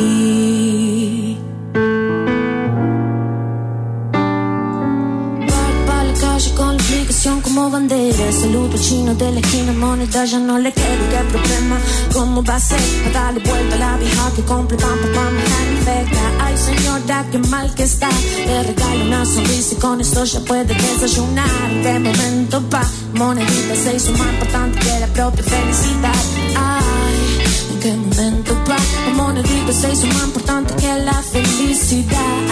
Como 7.44 7.70
bandera. 7.70 8.32
Saludo 8.32 8.72
al 8.72 8.80
chino 8.80 9.14
de 9.14 9.32
la 9.34 9.40
esquina, 9.42 9.74
moneda 9.74 10.24
ya 10.24 10.40
no 10.40 10.58
le 10.58 10.72
queda. 10.72 11.10
¿Qué 11.10 11.18
problema? 11.30 11.78
¿Cómo 12.14 12.44
va 12.44 12.56
a 12.56 12.60
ser? 12.60 12.80
Para 13.12 13.26
darle 13.26 13.42
vuelta 13.42 13.76
a 13.76 13.80
la 13.80 13.98
vieja 13.98 14.32
que 14.36 14.42
compra 14.44 14.78
pan 14.78 14.98
para 15.02 15.30
manejar 15.30 15.68
infecta. 15.78 16.20
Ay, 16.40 16.56
señora, 16.58 17.26
qué 17.30 17.40
mal 17.40 17.74
que 17.76 17.84
está. 17.84 18.10
Le 18.48 18.64
regalo 18.64 19.04
una 19.06 19.26
sonrisa 19.26 19.74
y 19.74 19.78
con 19.78 20.00
esto 20.00 20.24
ya 20.24 20.40
puede 20.42 20.74
desayunar. 20.74 21.50
¿Qué 21.84 22.00
momento 22.00 22.64
va? 22.74 22.90
Monedita 23.14 23.76
se 23.76 23.96
hizo 23.98 24.12
más 24.14 24.34
importante 24.34 24.80
que 24.80 25.00
la 25.00 25.08
propia 25.08 25.44
felicidad. 25.44 26.24
Ay, 26.56 27.44
¿en 27.74 27.80
qué 27.82 27.94
momento 27.96 28.56
va? 28.70 28.78
Monedita 29.14 29.74
se 29.74 29.92
hizo 29.92 30.08
más 30.08 30.24
importante 30.24 30.74
que 30.76 31.00
la 31.00 31.22
felicidad. 31.22 32.50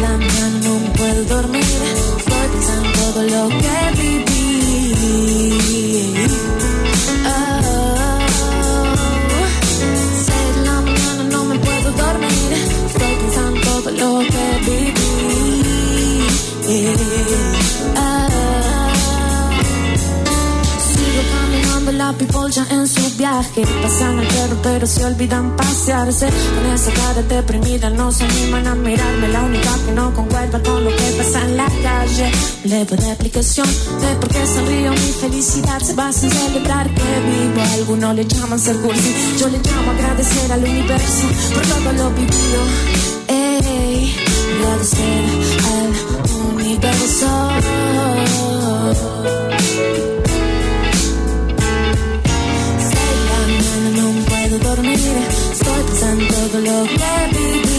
La 0.00 0.16
mañana 0.16 0.58
no 0.64 0.92
puedo 0.94 1.24
dormir. 1.24 1.64
Estoy 2.18 2.48
pensando 2.52 2.88
en 2.88 2.92
todo 2.94 3.22
lo 3.22 3.48
que 3.48 3.76
viví. 4.00 4.94
Oh, 7.26 8.08
seis 10.26 10.50
de 10.56 10.60
la 10.64 10.76
mañana 10.80 11.22
no 11.32 11.44
me 11.44 11.58
puedo 11.58 11.90
dormir. 11.92 12.52
Estoy 12.86 13.14
pensando 13.22 13.56
en 13.56 13.62
todo 13.62 13.90
lo 13.90 14.10
que 14.32 14.46
viví. 14.68 15.06
Oh, 17.96 18.28
Sigo 20.88 21.22
caminando 21.32 21.92
la 21.92 22.08
ya 22.50 22.66
en 22.70 22.86
su 22.88 23.07
viaje. 23.18 23.66
pasan 23.82 24.18
al 24.20 24.26
perro 24.26 24.56
pero 24.62 24.86
se 24.86 25.04
olvidan 25.04 25.56
pasearse. 25.56 26.26
Con 26.26 26.72
esa 26.72 26.90
cara 26.92 27.22
deprimida 27.22 27.90
no 27.90 28.10
se 28.12 28.24
animan 28.24 28.66
a 28.66 28.74
mirarme. 28.74 29.28
La 29.28 29.42
única 29.42 29.70
que 29.84 29.92
no 29.92 30.14
concuerda 30.14 30.62
con 30.62 30.84
lo 30.84 30.90
que 30.90 31.14
pasa 31.18 31.44
en 31.44 31.56
la 31.56 31.66
calle. 31.82 32.30
Leve 32.64 32.96
de 32.96 33.10
aplicación 33.10 33.66
de 33.66 34.14
por 34.20 34.28
qué 34.30 34.46
sonrío. 34.46 34.92
Mi 34.92 35.12
felicidad 35.20 35.80
se 35.80 35.94
basa 35.94 36.26
en 36.26 36.32
celebrar 36.32 36.86
que 36.88 37.02
vivo. 37.28 37.62
Algunos 37.74 38.14
le 38.14 38.24
llaman 38.24 38.58
ser 38.58 38.76
cursi. 38.76 39.14
Yo 39.38 39.48
le 39.48 39.58
llamo 39.58 39.90
agradecer 39.90 40.52
al 40.52 40.62
universo 40.62 41.26
por 41.52 41.62
todo 41.66 41.92
lo 41.92 42.10
vivido. 42.10 42.60
Ey, 43.26 44.14
agradecer 44.62 45.24
al 45.74 45.92
universo. 46.56 47.28
Puedo 54.98 55.12
dormir. 55.12 55.28
Estoy 55.52 55.82
pensando 55.84 56.22
en 56.22 56.28
todo 56.28 56.60
lo 56.60 56.84
que 56.84 57.38
viví. 57.38 57.77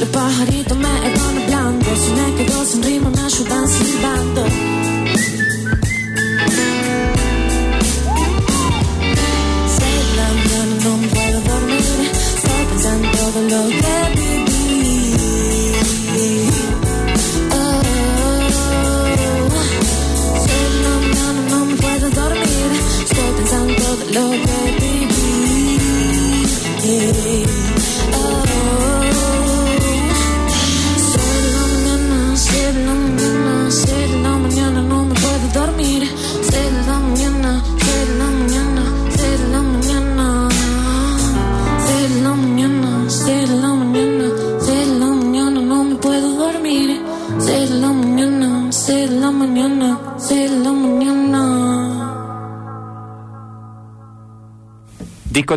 Ey, 0.00 0.04
los 0.04 0.67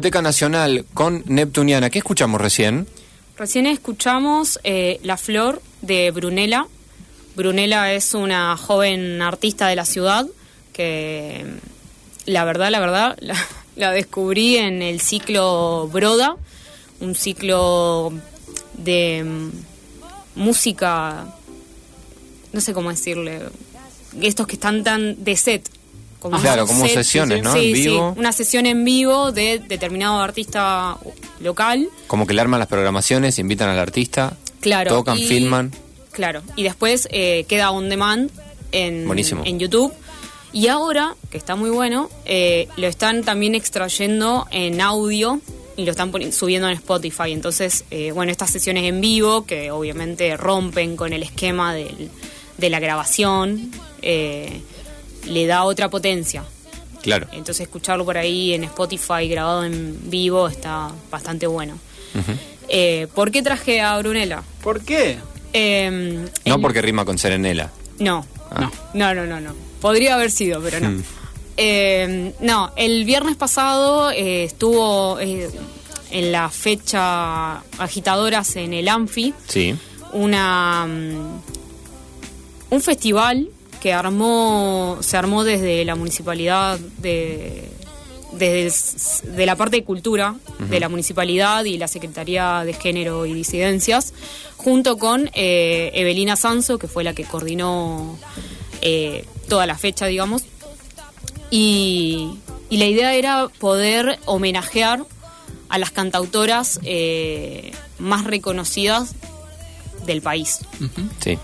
Discoteca 0.01 0.23
Nacional 0.23 0.85
con 0.95 1.23
Neptuniana. 1.27 1.91
¿Qué 1.91 1.99
escuchamos 1.99 2.41
recién? 2.41 2.87
Recién 3.37 3.67
escuchamos 3.67 4.59
eh, 4.63 4.99
La 5.03 5.15
Flor 5.15 5.61
de 5.83 6.09
Brunella. 6.09 6.65
Brunella 7.35 7.93
es 7.93 8.15
una 8.15 8.57
joven 8.57 9.21
artista 9.21 9.67
de 9.67 9.75
la 9.75 9.85
ciudad 9.85 10.25
que 10.73 11.45
la 12.25 12.43
verdad, 12.45 12.71
la 12.71 12.79
verdad, 12.79 13.15
la, 13.21 13.35
la 13.75 13.91
descubrí 13.91 14.57
en 14.57 14.81
el 14.81 15.01
ciclo 15.01 15.87
Broda, 15.93 16.35
un 16.99 17.13
ciclo 17.13 18.11
de 18.73 19.23
mm, 19.23 19.51
música, 20.33 21.27
no 22.53 22.59
sé 22.59 22.73
cómo 22.73 22.89
decirle, 22.89 23.39
estos 24.19 24.47
que 24.47 24.55
están 24.55 24.83
tan 24.83 25.23
de 25.23 25.35
set. 25.35 25.69
Como 26.21 26.39
Claro, 26.39 26.67
como 26.67 26.85
set, 26.85 26.93
sesiones, 26.93 27.41
¿no? 27.43 27.51
Sí, 27.53 27.71
En 27.71 27.75
sí, 27.75 27.81
vivo. 27.89 28.13
una 28.15 28.31
sesión 28.31 28.67
en 28.67 28.85
vivo 28.85 29.31
de 29.31 29.57
determinado 29.57 30.19
artista 30.21 30.95
local. 31.39 31.89
Como 32.05 32.27
que 32.27 32.33
le 32.35 32.41
arman 32.41 32.59
las 32.59 32.69
programaciones, 32.69 33.39
invitan 33.39 33.69
al 33.69 33.79
artista, 33.79 34.37
Claro. 34.59 34.89
tocan, 34.97 35.17
y- 35.17 35.25
filman. 35.25 35.71
Claro. 36.11 36.43
Y 36.55 36.61
después 36.63 37.07
eh, 37.11 37.45
queda 37.49 37.71
on 37.71 37.89
demand 37.89 38.29
en, 38.71 39.07
Buenísimo. 39.07 39.41
en 39.45 39.57
YouTube. 39.59 39.91
Y 40.53 40.67
ahora, 40.67 41.15
que 41.31 41.37
está 41.39 41.55
muy 41.55 41.71
bueno, 41.71 42.09
eh, 42.25 42.67
lo 42.77 42.85
están 42.87 43.23
también 43.23 43.55
extrayendo 43.55 44.45
en 44.51 44.79
audio 44.81 45.41
y 45.77 45.85
lo 45.85 45.91
están 45.91 46.11
subiendo 46.33 46.67
en 46.67 46.73
Spotify. 46.75 47.31
Entonces, 47.31 47.85
eh, 47.89 48.11
bueno, 48.11 48.31
estas 48.31 48.51
sesiones 48.51 48.83
en 48.83 49.01
vivo, 49.01 49.45
que 49.45 49.71
obviamente 49.71 50.37
rompen 50.37 50.95
con 50.97 51.13
el 51.13 51.23
esquema 51.23 51.73
del- 51.73 52.09
de 52.57 52.69
la 52.69 52.79
grabación, 52.79 53.71
eh, 54.03 54.61
le 55.25 55.45
da 55.47 55.63
otra 55.63 55.89
potencia. 55.89 56.43
Claro. 57.01 57.27
Entonces, 57.31 57.61
escucharlo 57.61 58.05
por 58.05 58.17
ahí 58.17 58.53
en 58.53 58.63
Spotify 58.65 59.27
grabado 59.27 59.63
en 59.65 59.97
vivo 60.09 60.47
está 60.47 60.91
bastante 61.09 61.47
bueno. 61.47 61.77
Eh, 62.67 63.07
¿Por 63.15 63.31
qué 63.31 63.41
traje 63.41 63.81
a 63.81 63.97
Brunella? 63.97 64.43
¿Por 64.61 64.81
qué? 64.83 65.17
Eh, 65.53 66.25
No 66.45 66.61
porque 66.61 66.81
rima 66.81 67.03
con 67.05 67.17
Serenela. 67.17 67.71
No. 67.99 68.25
Ah. 68.51 68.69
No, 68.93 69.13
no, 69.13 69.25
no, 69.25 69.39
no. 69.41 69.53
Podría 69.81 70.15
haber 70.15 70.29
sido, 70.31 70.61
pero 70.61 70.79
no. 70.79 70.89
Mm. 70.91 71.03
Eh, 71.57 72.33
no, 72.39 72.71
el 72.75 73.03
viernes 73.05 73.35
pasado 73.35 74.09
eh, 74.11 74.43
estuvo 74.45 75.19
eh, 75.19 75.49
en 76.11 76.31
la 76.31 76.49
fecha 76.49 77.57
agitadoras 77.77 78.55
en 78.55 78.73
el 78.73 78.87
Anfi 78.87 79.33
Sí. 79.47 79.75
una 80.13 80.85
mm, 80.87 81.41
un 82.71 82.81
festival 82.81 83.49
que 83.81 83.93
armó 83.93 84.99
se 85.01 85.17
armó 85.17 85.43
desde 85.43 85.83
la 85.83 85.95
municipalidad 85.95 86.79
de 86.99 87.69
desde 88.31 89.31
de 89.31 89.45
la 89.45 89.57
parte 89.57 89.77
de 89.77 89.83
cultura 89.83 90.35
de 90.69 90.79
la 90.79 90.87
municipalidad 90.87 91.65
y 91.65 91.77
la 91.77 91.87
secretaría 91.87 92.63
de 92.63 92.73
género 92.73 93.25
y 93.25 93.33
disidencias 93.33 94.13
junto 94.55 94.97
con 94.97 95.29
eh, 95.33 95.91
Evelina 95.95 96.37
Sanso 96.37 96.77
que 96.77 96.87
fue 96.87 97.03
la 97.03 97.13
que 97.13 97.25
coordinó 97.25 98.17
eh, 98.81 99.25
toda 99.49 99.65
la 99.65 99.77
fecha 99.77 100.05
digamos 100.05 100.43
y, 101.49 102.29
y 102.69 102.77
la 102.77 102.85
idea 102.85 103.13
era 103.15 103.49
poder 103.59 104.19
homenajear 104.25 105.03
a 105.67 105.77
las 105.77 105.91
cantautoras 105.91 106.79
eh, 106.83 107.71
más 107.99 108.23
reconocidas 108.25 109.15
del 110.05 110.21
país. 110.21 110.59
Sí. 111.23 111.37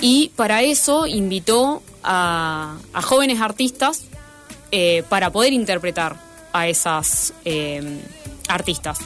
Y 0.00 0.30
para 0.36 0.62
eso 0.62 1.06
invitó 1.06 1.82
a, 2.04 2.76
a 2.92 3.02
jóvenes 3.02 3.40
artistas 3.40 4.04
eh, 4.70 5.02
para 5.08 5.30
poder 5.32 5.52
interpretar 5.52 6.16
a 6.52 6.68
esas 6.68 7.32
eh, 7.44 7.82
artistas. 8.48 8.98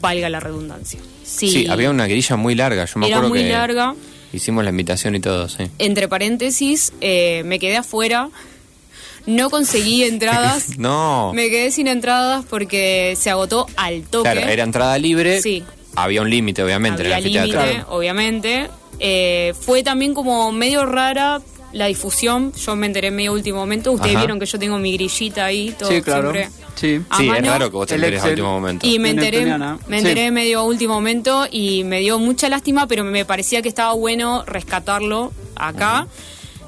Valga 0.00 0.28
la 0.28 0.40
redundancia. 0.40 1.00
Sí, 1.24 1.48
Sí, 1.48 1.66
había 1.68 1.90
una 1.90 2.06
grilla 2.06 2.36
muy 2.36 2.54
larga. 2.54 2.84
Yo 2.84 3.00
me 3.00 3.06
Era 3.08 3.16
acuerdo 3.16 3.34
muy 3.34 3.42
que 3.44 3.50
larga. 3.50 3.94
hicimos 4.32 4.62
la 4.62 4.70
invitación 4.70 5.14
y 5.16 5.20
todo, 5.20 5.48
sí. 5.48 5.64
Entre 5.78 6.06
paréntesis, 6.08 6.92
eh, 7.00 7.42
me 7.44 7.58
quedé 7.58 7.76
afuera. 7.76 8.28
No 9.26 9.50
conseguí 9.50 10.04
entradas. 10.04 10.70
No. 10.78 11.32
Me 11.34 11.50
quedé 11.50 11.70
sin 11.72 11.88
entradas 11.88 12.44
porque 12.48 13.16
se 13.18 13.30
agotó 13.30 13.66
al 13.76 14.02
toque. 14.02 14.30
Claro, 14.30 14.48
era 14.48 14.62
entrada 14.62 14.96
libre. 14.98 15.40
Sí. 15.42 15.64
Había 15.96 16.20
un 16.22 16.30
límite, 16.30 16.62
obviamente, 16.62 17.02
en 17.02 17.12
Había 17.12 17.16
anfiteatro. 17.40 17.62
límite, 17.66 17.84
obviamente. 17.88 18.68
Eh, 18.98 19.52
fue 19.60 19.82
también 19.82 20.14
como 20.14 20.50
medio 20.52 20.86
rara 20.86 21.40
la 21.72 21.86
difusión. 21.86 22.52
Yo 22.54 22.74
me 22.76 22.86
enteré 22.86 23.08
en 23.08 23.16
medio 23.16 23.32
último 23.32 23.58
momento. 23.58 23.92
Ustedes 23.92 24.12
Ajá. 24.14 24.20
vieron 24.22 24.38
que 24.40 24.46
yo 24.46 24.58
tengo 24.58 24.78
mi 24.78 24.92
grillita 24.94 25.44
ahí, 25.44 25.74
todo 25.78 25.90
Sí, 25.90 26.00
claro. 26.00 26.32
siempre 26.32 26.50
Sí. 26.76 27.00
a 27.10 27.16
Sí, 27.18 27.28
es 27.28 27.46
raro 27.46 27.70
que 27.70 27.76
vos 27.76 27.86
te 27.86 27.94
enteres 27.96 28.22
a 28.22 28.28
último 28.28 28.52
momento. 28.52 28.86
Y 28.86 28.98
me 28.98 29.10
En 29.10 29.18
enteré, 29.18 29.44
me 29.46 30.00
Sí. 30.00 30.06
enteré 30.08 30.30
medio 30.30 30.60
a 30.60 30.62
último 30.64 30.94
momento 30.94 31.46
y 31.50 31.84
me 31.84 32.00
dio 32.00 32.18
mucha 32.18 32.48
lástima, 32.48 32.86
pero 32.86 33.04
me 33.04 33.24
parecía 33.24 33.60
que 33.62 33.68
estaba 33.68 33.92
bueno 33.94 34.44
rescatarlo 34.46 35.32
acá. 35.54 36.06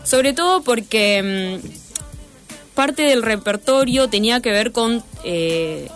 Sobre 0.05 0.33
todo 0.33 0.63
porque 0.63 1.61
mm, 1.63 2.75
parte 2.75 3.03
del 3.03 3.23
repertorio 3.23 4.09
tenía 4.09 4.41
que 4.41 4.51
ver 4.51 4.73
con 4.73 5.03
eh, 5.25 5.89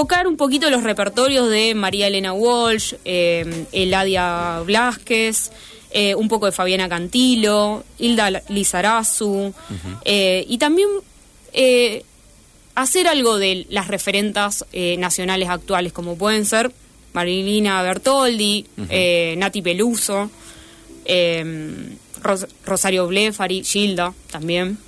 tocar 0.00 0.26
un 0.26 0.36
poquito 0.36 0.70
los 0.70 0.82
repertorios 0.82 1.50
de 1.50 1.74
María 1.74 2.06
Elena 2.06 2.32
Walsh, 2.32 2.94
eh, 3.04 3.66
Eladia 3.72 4.60
Blasquez, 4.64 5.50
eh, 5.90 6.14
un 6.14 6.28
poco 6.28 6.46
de 6.46 6.52
Fabiana 6.52 6.88
Cantilo, 6.88 7.84
Hilda 7.98 8.30
Lizarazu, 8.48 9.52
eh, 10.04 10.44
y 10.48 10.56
también 10.58 10.88
eh, 11.52 12.02
hacer 12.74 13.08
algo 13.08 13.36
de 13.38 13.66
las 13.68 13.88
referentas 13.88 14.64
eh, 14.72 14.96
nacionales 14.98 15.48
actuales, 15.50 15.92
como 15.92 16.16
pueden 16.16 16.46
ser 16.46 16.72
Marilina 17.12 17.82
Bertoldi, 17.82 18.64
eh, 18.88 19.34
Nati 19.36 19.60
Peluso, 19.60 20.30
eh, 21.04 21.44
Ros- 22.22 22.46
Rosario 22.64 23.06
Blefari, 23.06 23.64
Gilda 23.64 24.14
también. 24.30 24.78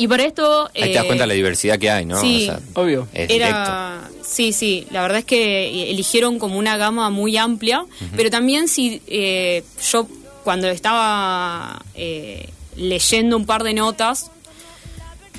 Y 0.00 0.08
para 0.08 0.24
esto... 0.24 0.70
Ahí 0.74 0.82
te 0.90 0.94
das 0.94 1.04
eh, 1.04 1.06
cuenta 1.06 1.24
de 1.24 1.28
la 1.28 1.34
diversidad 1.34 1.78
que 1.78 1.90
hay, 1.90 2.06
¿no? 2.06 2.20
sí. 2.20 2.50
Obvio. 2.74 3.06
Es 3.12 3.28
directo. 3.28 3.56
era 3.56 4.08
sí 4.22 4.52
sí 4.52 4.86
la 4.90 5.02
verdad 5.02 5.18
es 5.18 5.24
que 5.24 5.90
eligieron 5.90 6.38
como 6.38 6.56
una 6.56 6.76
gama 6.76 7.10
muy 7.10 7.36
amplia 7.36 7.84
pero 8.16 8.30
también 8.30 8.68
si 8.68 9.02
eh, 9.08 9.64
yo 9.90 10.06
cuando 10.44 10.68
estaba 10.68 11.82
eh, 11.96 12.48
leyendo 12.76 13.36
un 13.36 13.44
par 13.44 13.64
de 13.64 13.74
notas 13.74 14.30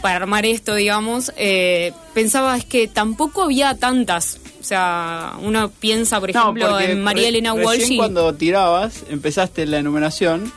para 0.02 0.17
armar 0.17 0.45
esto 0.45 0.76
digamos 0.76 1.32
eh, 1.38 1.93
pensaba 2.13 2.58
es 2.58 2.65
que 2.65 2.89
tampoco 2.89 3.43
había 3.43 3.78
tantas 3.78 4.39
o 4.60 4.63
sea 4.63 5.34
uno 5.41 5.69
piensa 5.71 6.19
por 6.19 6.32
ejemplo 6.32 6.78
en 6.80 7.02
María 7.02 7.30
Elena 7.30 7.54
Walsh 7.54 7.91
y- 7.91 7.97
cuando 7.97 8.34
tirabas, 8.36 9.04
empezaste 9.10 9.65
la 9.67 9.78
enumeración, 9.78 10.52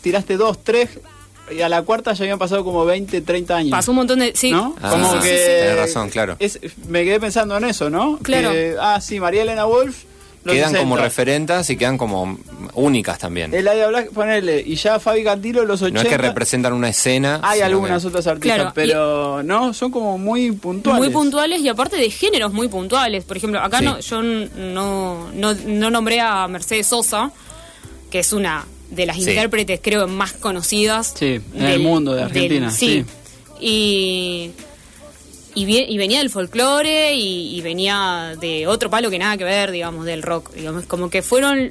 tiraste 0.00 0.36
dos, 0.38 0.62
tres, 0.64 0.88
y 1.50 1.60
a 1.60 1.68
la 1.68 1.82
cuarta 1.82 2.12
ya 2.14 2.24
habían 2.24 2.38
pasado 2.38 2.64
como 2.64 2.84
20, 2.84 3.20
30 3.20 3.56
años. 3.56 3.70
pasó 3.70 3.90
un 3.92 3.96
montón 3.98 4.18
de 4.20 4.34
sí 4.34 4.50
¿No? 4.50 4.74
Ah, 4.80 4.90
como 4.90 5.12
sí, 5.12 5.18
que 5.20 5.28
sí, 5.28 5.36
sí, 5.36 5.44
tenés 5.60 5.76
razón, 5.76 6.10
claro. 6.10 6.36
es- 6.38 6.58
me 6.88 7.04
quedé 7.04 7.20
pensando 7.20 7.56
en 7.56 7.64
eso, 7.64 7.90
¿no? 7.90 8.18
Claro. 8.22 8.50
Que, 8.52 8.76
ah, 8.80 9.00
sí, 9.00 9.20
María 9.20 9.42
Elena 9.42 9.64
Wolf. 9.64 10.04
Quedan 10.46 10.74
como 10.74 10.96
60. 10.96 11.02
referentas 11.04 11.70
y 11.70 11.76
quedan 11.78 11.96
como 11.96 12.38
únicas 12.74 13.18
también. 13.18 13.54
Eladia 13.54 13.86
Blas, 13.88 14.04
ponele, 14.12 14.60
y 14.60 14.74
ya 14.74 15.00
Fabi 15.00 15.24
Cantilo 15.24 15.64
los 15.64 15.80
80. 15.80 16.02
No 16.02 16.06
es 16.06 16.14
que 16.14 16.18
representan 16.18 16.74
una 16.74 16.90
escena. 16.90 17.40
Hay 17.42 17.62
algunas 17.62 18.02
que- 18.02 18.08
otras 18.08 18.26
artistas, 18.26 18.56
Claro, 18.58 18.72
pero 18.74 19.42
no, 19.42 19.72
son 19.72 19.90
como 19.90 20.18
muy 20.18 20.52
puntuales. 20.52 21.02
Muy 21.02 21.08
puntuales 21.10 21.60
y 21.62 21.68
aparte 21.70 21.96
de 21.96 22.10
géneros 22.10 22.52
muy 22.52 22.68
puntuales. 22.68 23.24
Por 23.24 23.38
ejemplo, 23.38 23.58
acá 23.58 23.78
Sí. 23.78 23.84
no, 23.86 23.98
yo 24.00 24.22
no, 24.22 25.30
no, 25.32 25.54
no 25.54 25.90
nombré 25.90 26.20
a 26.20 26.46
Mercedes 26.46 26.88
Sosa, 26.88 27.30
que 28.10 28.18
es 28.18 28.30
una 28.34 28.66
de 28.90 29.06
las 29.06 29.16
Sí. 29.16 29.22
intérpretes 29.30 29.80
creo 29.82 30.06
más 30.08 30.32
conocidas. 30.32 31.14
Sí, 31.18 31.40
en 31.54 31.62
el 31.64 31.80
mundo 31.80 32.14
de 32.14 32.22
Argentina, 32.24 32.70
sí. 32.70 33.04
Y, 33.60 34.50
y, 35.54 35.96
venía 35.96 36.18
del 36.18 36.30
folclore 36.30 37.14
y, 37.14 37.56
y 37.56 37.60
venía 37.60 38.34
de 38.40 38.66
otro 38.66 38.90
palo 38.90 39.10
que 39.10 39.18
nada 39.18 39.36
que 39.36 39.44
ver, 39.44 39.70
digamos, 39.70 40.04
del 40.04 40.22
rock. 40.22 40.52
Digamos, 40.54 40.84
como 40.86 41.10
que 41.10 41.22
fueron 41.22 41.70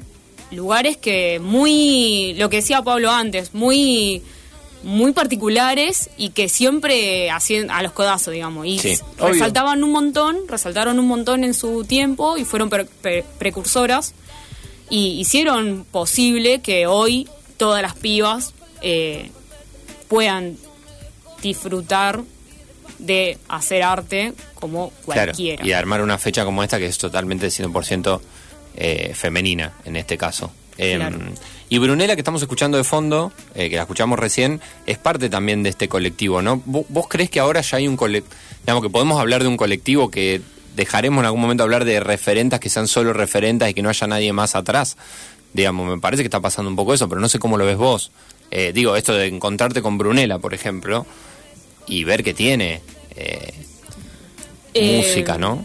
lugares 0.50 0.96
que 0.96 1.38
muy, 1.40 2.34
lo 2.38 2.48
que 2.48 2.56
decía 2.56 2.82
Pablo 2.82 3.10
antes, 3.10 3.54
muy 3.54 4.22
muy 4.82 5.12
particulares 5.12 6.10
y 6.18 6.28
que 6.30 6.50
siempre 6.50 7.30
hacían 7.30 7.70
a 7.70 7.82
los 7.82 7.92
codazos, 7.92 8.34
digamos. 8.34 8.66
Y 8.66 8.78
Sí, 8.78 8.90
s- 8.90 9.02
obvio. 9.18 9.32
resaltaban 9.32 9.82
un 9.82 9.90
montón, 9.90 10.36
resaltaron 10.46 10.98
un 10.98 11.06
montón 11.08 11.42
en 11.42 11.54
su 11.54 11.84
tiempo 11.84 12.36
y 12.36 12.44
fueron 12.44 12.68
pre- 12.68 12.84
pre- 12.84 13.24
precursoras 13.38 14.12
y 14.90 15.20
hicieron 15.20 15.84
posible 15.90 16.60
que 16.60 16.86
hoy 16.86 17.28
todas 17.56 17.82
las 17.82 17.94
pibas 17.94 18.54
eh, 18.82 19.30
puedan 20.08 20.56
disfrutar 21.42 22.22
de 22.98 23.38
hacer 23.48 23.82
arte 23.82 24.32
como 24.54 24.90
Claro, 25.04 25.32
cualquiera. 25.32 25.66
y 25.66 25.72
armar 25.72 26.00
una 26.02 26.18
fecha 26.18 26.44
como 26.44 26.62
esta 26.62 26.78
que 26.78 26.86
es 26.86 26.96
totalmente 26.98 27.48
100% 27.48 28.20
eh, 28.76 29.12
femenina 29.14 29.72
en 29.84 29.96
este 29.96 30.16
caso. 30.16 30.52
Eh, 30.78 30.94
Claro. 30.96 31.18
Y 31.70 31.78
Brunella, 31.78 32.14
que 32.14 32.20
estamos 32.20 32.42
escuchando 32.42 32.76
de 32.76 32.84
fondo, 32.84 33.32
eh, 33.54 33.70
que 33.70 33.76
la 33.76 33.82
escuchamos 33.82 34.18
recién, 34.18 34.60
es 34.86 34.98
parte 34.98 35.28
también 35.30 35.62
de 35.62 35.70
este 35.70 35.88
colectivo, 35.88 36.40
¿no? 36.42 36.62
¿Vo- 36.66 36.84
¿Vos, 36.88 37.06
crees 37.08 37.30
que 37.30 37.40
ahora 37.40 37.62
ya 37.62 37.78
hay 37.78 37.88
un 37.88 37.96
colectivo, 37.96 38.34
digamos 38.60 38.82
que 38.82 38.90
podemos 38.90 39.18
hablar 39.20 39.42
de 39.42 39.48
un 39.48 39.56
colectivo 39.56 40.10
que 40.10 40.40
dejaremos 40.74 41.20
en 41.20 41.26
algún 41.26 41.40
momento 41.40 41.62
hablar 41.64 41.84
de 41.84 42.00
referentas 42.00 42.60
que 42.60 42.70
sean 42.70 42.88
solo 42.88 43.12
referentas 43.12 43.68
y 43.70 43.74
que 43.74 43.82
no 43.82 43.88
haya 43.88 44.06
nadie 44.06 44.32
más 44.32 44.54
atrás? 44.54 44.96
Digamos, 45.52 45.88
me 45.88 45.98
parece 46.00 46.22
que 46.22 46.26
está 46.26 46.40
pasando 46.40 46.68
un 46.70 46.76
poco 46.76 46.94
eso, 46.94 47.08
pero 47.08 47.20
no 47.20 47.28
sé 47.28 47.38
cómo 47.38 47.56
lo 47.56 47.64
ves 47.64 47.76
vos. 47.76 48.10
Eh, 48.50 48.72
digo, 48.74 48.96
esto 48.96 49.12
de 49.14 49.26
encontrarte 49.26 49.82
con 49.82 49.98
Brunella, 49.98 50.38
por 50.38 50.52
ejemplo, 50.54 51.06
y 51.86 52.04
ver 52.04 52.22
que 52.24 52.34
tiene 52.34 52.80
eh, 53.16 53.52
Eh, 54.74 54.96
música, 54.98 55.38
¿no? 55.38 55.64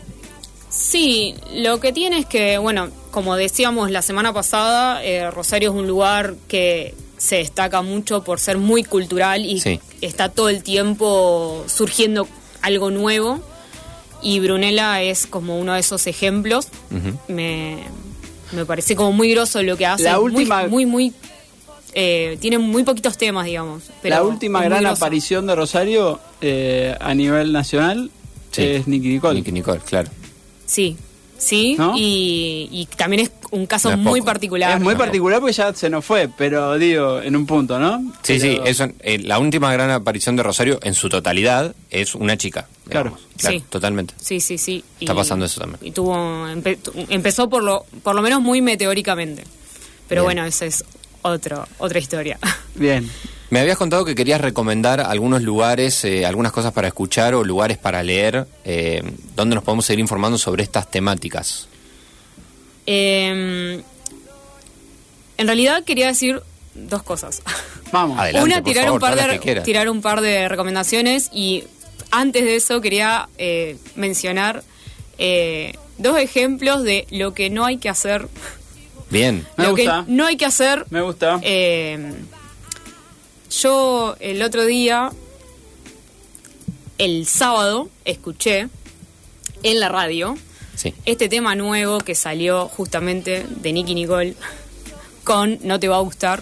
Sí, 0.69 1.35
lo 1.55 1.79
que 1.79 1.91
tiene 1.91 2.19
es 2.19 2.25
que, 2.27 2.57
bueno, 2.59 2.89
como 3.11 3.35
decíamos 3.35 3.89
la 3.89 4.03
semana 4.03 4.33
pasada, 4.33 5.03
eh, 5.03 5.31
Rosario 5.31 5.71
es 5.71 5.75
un 5.75 5.87
lugar 5.87 6.35
que 6.47 6.93
se 7.17 7.37
destaca 7.37 7.81
mucho 7.81 8.23
por 8.23 8.39
ser 8.39 8.57
muy 8.59 8.83
cultural 8.83 9.45
y 9.45 9.59
Sí. 9.59 9.79
está 10.01 10.29
todo 10.29 10.49
el 10.49 10.61
tiempo 10.63 11.65
surgiendo 11.67 12.27
algo 12.61 12.91
nuevo. 12.91 13.41
Y 14.21 14.39
Brunella 14.39 15.01
es 15.01 15.25
como 15.27 15.57
uno 15.59 15.73
de 15.73 15.79
esos 15.79 16.05
ejemplos. 16.07 16.67
Me, 17.27 17.77
me 18.51 18.65
parece 18.65 18.95
como 18.95 19.11
muy 19.11 19.31
groso 19.31 19.61
lo 19.63 19.77
que 19.77 19.85
hace. 19.85 20.03
La 20.03 20.19
Muy- 20.19 20.31
última- 20.33 20.67
Muy, 20.67 20.85
muy. 20.85 21.13
eh, 21.93 22.37
tiene 22.39 22.57
muy 22.57 22.83
poquitos 22.83 23.17
temas, 23.17 23.45
digamos. 23.45 23.83
pero 24.01 24.15
la 24.17 24.23
última 24.23 24.59
muy 24.59 24.67
gran 24.67 24.81
groso. 24.83 24.95
aparición 24.95 25.47
de 25.47 25.55
Rosario 25.55 26.19
eh, 26.41 26.95
a 26.99 27.13
nivel 27.13 27.51
nacional 27.51 28.11
Sí. 28.51 28.63
es 28.63 28.87
Nicky 28.87 29.09
Nicole. 29.09 29.35
Nicky 29.35 29.51
Nicole, 29.51 29.79
claro. 29.87 30.09
Sí, 30.65 30.97
sí. 31.37 31.75
¿No? 31.77 31.93
Y, 31.97 32.67
y 32.71 32.85
también 32.95 33.21
es 33.23 33.31
un 33.51 33.65
caso 33.65 33.89
No 33.91 33.97
muy 33.97 34.21
particular. 34.21 34.71
Es 34.77 34.81
muy 34.81 34.93
No. 34.93 34.99
particular 34.99 35.39
porque 35.39 35.53
ya 35.53 35.73
se 35.73 35.89
nos 35.89 36.03
fue, 36.05 36.29
pero 36.37 36.77
digo, 36.77 37.21
en 37.21 37.35
un 37.35 37.45
punto, 37.45 37.79
¿no? 37.79 37.99
Sí, 38.23 38.37
Pero- 38.39 38.41
sí, 38.41 38.59
eso, 38.65 38.87
eh, 38.99 39.19
la 39.19 39.39
última 39.39 39.71
gran 39.73 39.89
aparición 39.91 40.35
de 40.35 40.43
Rosario 40.43 40.79
en 40.83 40.93
su 40.93 41.09
totalidad 41.09 41.73
es 41.89 42.15
una 42.15 42.37
chica. 42.37 42.67
Claro. 42.89 43.11
digamos. 43.11 43.27
claro 43.37 43.57
Sí. 43.59 43.63
totalmente. 43.69 44.13
Sí, 44.19 44.39
sí, 44.39 44.57
sí. 44.57 44.83
Está 44.99 45.13
pasando 45.13 45.45
eso 45.45 45.61
también. 45.61 45.79
Y 45.83 45.91
tuvo, 45.91 46.15
empe- 46.47 46.77
tu- 46.81 46.91
empezó 47.09 47.47
por 47.47 47.61
lo, 47.63 47.85
por 48.01 48.15
lo 48.15 48.21
menos 48.23 48.41
muy 48.41 48.61
meteóricamente. 48.63 49.43
Pero 50.07 50.21
Bien. 50.23 50.25
bueno, 50.37 50.45
esa 50.45 50.65
es 50.65 50.83
otro, 51.21 51.67
otra 51.77 51.99
historia. 51.99 52.39
Bien. 52.75 53.07
Me 53.51 53.59
habías 53.59 53.77
contado 53.77 54.05
que 54.05 54.15
querías 54.15 54.41
recomendar 54.41 55.01
algunos 55.01 55.43
lugares, 55.43 56.03
eh, 56.03 56.25
algunas 56.25 56.51
cosas 56.51 56.71
para 56.73 56.87
escuchar 56.87 57.35
o 57.35 57.43
lugares 57.43 57.77
para 57.77 58.01
leer, 58.03 58.47
eh, 58.65 59.03
donde 59.35 59.53
nos 59.55 59.63
podemos 59.63 59.85
seguir 59.85 59.99
informando 59.99 60.37
sobre 60.39 60.63
estas 60.63 60.89
temáticas. 60.89 61.67
Eh, 62.91 63.83
en 65.37 65.47
realidad 65.47 65.83
quería 65.83 66.07
decir 66.07 66.41
dos 66.73 67.03
cosas. 67.03 67.43
Vamos. 67.91 68.17
Adelante, 68.17 68.45
Una, 68.45 68.55
por 68.55 68.63
tirar, 68.63 68.85
favor, 68.85 68.95
un 68.95 68.99
par 68.99 69.39
de, 69.39 69.61
tirar 69.61 69.89
un 69.89 70.01
par 70.01 70.21
de 70.21 70.49
recomendaciones 70.49 71.29
y 71.31 71.65
antes 72.09 72.43
de 72.43 72.55
eso 72.55 72.81
quería 72.81 73.29
eh, 73.37 73.77
mencionar 73.95 74.63
eh, 75.19 75.73
dos 75.99 76.17
ejemplos 76.17 76.83
de 76.83 77.05
lo 77.11 77.35
que 77.35 77.51
no 77.51 77.63
hay 77.63 77.77
que 77.77 77.89
hacer. 77.89 78.27
Bien. 79.11 79.45
Me 79.57 79.65
lo 79.65 79.71
gusta. 79.75 80.03
que 80.05 80.11
no 80.11 80.25
hay 80.25 80.35
que 80.35 80.45
hacer. 80.45 80.85
Me 80.89 81.01
gusta. 81.01 81.39
Eh, 81.43 82.13
yo 83.51 84.15
el 84.19 84.41
otro 84.41 84.65
día, 84.65 85.11
el 86.97 87.27
sábado, 87.27 87.87
escuché 88.03 88.67
en 89.61 89.79
la 89.79 89.89
radio 89.89 90.35
Sí. 90.79 90.93
este 91.05 91.27
tema 91.27 91.55
nuevo 91.55 91.97
que 91.99 92.15
salió 92.15 92.67
justamente 92.69 93.45
de 93.49 93.73
Nicky 93.73 93.95
Nicole 93.95 94.35
con 95.25 95.59
No 95.63 95.77
te 95.79 95.87
va 95.89 95.97
a 95.97 96.01
gustar. 96.01 96.41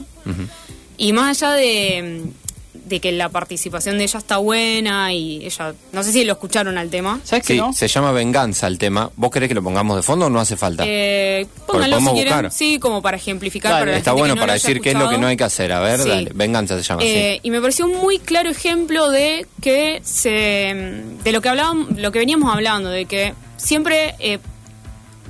Y 0.97 1.13
más 1.13 1.41
allá 1.41 1.53
de, 1.55 2.23
de 2.73 2.99
que 2.99 3.11
la 3.11 3.29
participación 3.29 3.97
de 3.97 4.03
ella 4.05 4.19
está 4.19 4.37
buena 4.37 5.13
y 5.13 5.45
ella, 5.45 5.73
no 5.91 6.03
sé 6.03 6.11
si 6.11 6.23
lo 6.23 6.33
escucharon 6.33 6.77
al 6.77 6.89
tema. 6.89 7.19
¿Sabes 7.23 7.45
Sí, 7.45 7.57
no? 7.57 7.71
se 7.73 7.87
llama 7.87 8.11
Venganza 8.11 8.67
el 8.67 8.77
tema. 8.77 9.09
¿Vos 9.15 9.29
querés 9.31 9.47
que 9.49 9.55
lo 9.55 9.63
pongamos 9.63 9.95
de 9.95 10.03
fondo 10.03 10.25
o 10.27 10.29
no 10.29 10.39
hace 10.39 10.55
falta? 10.57 10.83
Eh, 10.87 11.45
pónganlo 11.65 11.99
si 11.99 12.05
quieren, 12.07 12.33
buscar. 12.33 12.51
sí, 12.51 12.77
como 12.79 13.01
para 13.01 13.17
ejemplificar. 13.17 13.71
Dale, 13.71 13.81
para 13.81 13.91
la 13.93 13.97
Está 13.97 14.11
bueno 14.13 14.33
que 14.33 14.39
no 14.39 14.41
para 14.43 14.53
decir 14.53 14.81
qué 14.81 14.91
es 14.91 14.97
lo 14.97 15.09
que 15.09 15.17
no 15.17 15.27
hay 15.27 15.37
que 15.37 15.43
hacer. 15.43 15.71
A 15.71 15.79
ver, 15.79 15.99
Sí. 16.01 16.09
dale. 16.09 16.31
Venganza 16.33 16.77
se 16.77 16.83
llama 16.83 17.01
Eh, 17.03 17.39
y 17.43 17.49
me 17.51 17.59
pareció 17.61 17.85
un 17.85 17.95
muy 17.97 18.19
claro 18.19 18.49
ejemplo 18.49 19.09
de 19.09 19.45
que 19.61 20.01
se 20.03 20.75
de 21.23 21.31
lo 21.31 21.41
que 21.41 21.49
hablábamos, 21.49 21.97
lo 21.97 22.11
que 22.11 22.19
veníamos 22.19 22.53
hablando, 22.53 22.89
de 22.89 23.05
que 23.05 23.33
siempre 23.57 24.15
eh, 24.19 24.39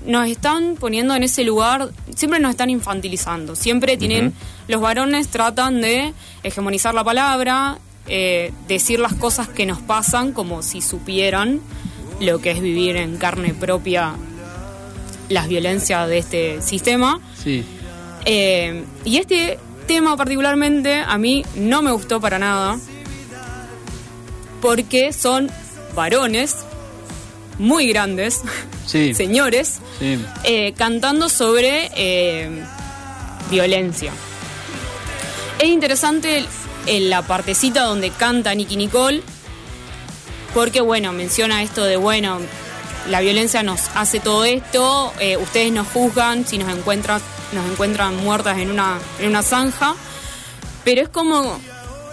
nos 0.05 0.27
están 0.27 0.75
poniendo 0.75 1.15
en 1.15 1.23
ese 1.23 1.43
lugar, 1.43 1.89
siempre 2.15 2.39
nos 2.39 2.51
están 2.51 2.69
infantilizando, 2.69 3.55
siempre 3.55 3.97
tienen, 3.97 4.33
los 4.67 4.81
varones 4.81 5.27
tratan 5.29 5.81
de 5.81 6.13
hegemonizar 6.43 6.93
la 6.93 7.03
palabra, 7.03 7.79
eh, 8.07 8.53
decir 8.67 8.99
las 8.99 9.13
cosas 9.13 9.47
que 9.49 9.65
nos 9.65 9.79
pasan 9.81 10.31
como 10.31 10.61
si 10.61 10.81
supieran 10.81 11.59
lo 12.21 12.39
que 12.39 12.51
es 12.51 12.61
vivir 12.61 12.95
en 12.95 13.17
carne 13.17 13.53
propia 13.53 14.13
las 15.29 15.47
violencias 15.47 16.07
de 16.07 16.17
este 16.17 16.61
sistema. 16.61 17.19
Sí. 17.41 17.65
Eh, 18.25 18.85
y 19.03 19.17
este 19.17 19.59
tema 19.87 20.15
particularmente 20.17 20.95
a 20.95 21.17
mí 21.17 21.45
no 21.55 21.81
me 21.81 21.91
gustó 21.91 22.19
para 22.19 22.39
nada 22.39 22.77
porque 24.61 25.13
son 25.13 25.49
varones 25.95 26.57
muy 27.59 27.87
grandes, 27.87 28.41
Sí. 28.85 29.13
señores, 29.15 29.79
Sí. 29.99 30.19
eh, 30.43 30.73
cantando 30.77 31.29
sobre 31.29 31.91
eh, 31.95 32.63
violencia. 33.49 34.11
Es 35.59 35.67
interesante 35.69 36.45
en 36.85 37.09
la 37.09 37.21
partecita 37.23 37.83
donde 37.83 38.11
canta 38.11 38.53
Nicky 38.55 38.75
Nicole 38.77 39.21
porque 40.53 40.81
bueno, 40.81 41.11
menciona 41.13 41.61
esto 41.63 41.83
de 41.83 41.97
bueno, 41.97 42.39
la 43.09 43.19
violencia 43.21 43.63
nos 43.63 43.81
hace 43.95 44.19
todo 44.19 44.43
esto, 44.45 45.13
eh, 45.19 45.37
ustedes 45.37 45.71
nos 45.71 45.87
juzgan 45.87 46.45
si 46.47 46.57
nos 46.57 46.75
encuentran, 46.75 47.21
nos 47.53 47.65
encuentran 47.71 48.15
muertas 48.17 48.57
en 48.57 48.71
una, 48.71 48.97
en 49.19 49.29
una 49.29 49.43
zanja, 49.43 49.95
pero 50.83 51.01
es 51.01 51.09
como 51.09 51.59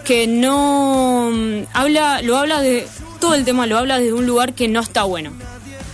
que 0.03 0.27
no 0.27 1.31
mm, 1.33 1.63
habla, 1.73 2.21
lo 2.21 2.37
habla 2.37 2.61
de 2.61 2.87
todo 3.25 3.33
el 3.35 3.43
tema 3.43 3.65
lo 3.65 3.77
habla 3.79 3.97
desde 3.97 4.13
un 4.13 4.27
lugar 4.27 4.53
que 4.53 4.67
no 4.67 4.79
está 4.81 5.03
bueno. 5.03 5.31